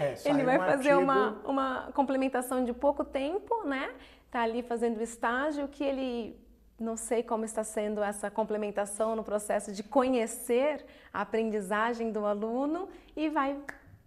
É, 0.00 0.14
ele 0.24 0.42
vai 0.42 0.56
um 0.58 0.60
fazer 0.60 0.90
artigo... 0.90 1.00
uma, 1.00 1.30
uma 1.44 1.92
complementação 1.92 2.64
de 2.64 2.72
pouco 2.72 3.04
tempo, 3.04 3.64
né? 3.64 3.90
Está 4.26 4.42
ali 4.42 4.62
fazendo 4.62 5.00
estágio 5.00 5.68
que 5.68 5.82
ele 5.84 6.36
não 6.78 6.96
sei 6.96 7.22
como 7.22 7.44
está 7.44 7.64
sendo 7.64 8.02
essa 8.02 8.30
complementação 8.30 9.16
no 9.16 9.24
processo 9.24 9.72
de 9.72 9.82
conhecer 9.82 10.84
a 11.12 11.22
aprendizagem 11.22 12.12
do 12.12 12.24
aluno 12.24 12.88
e 13.16 13.28
vai. 13.28 13.56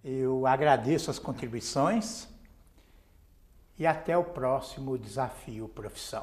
Eu 0.03 0.47
agradeço 0.47 1.12
as 1.12 1.19
contribuições 1.19 2.27
e 3.77 3.86
até 3.86 4.17
o 4.17 4.23
próximo 4.23 4.97
desafio 4.97 5.67
profissão. 5.67 6.19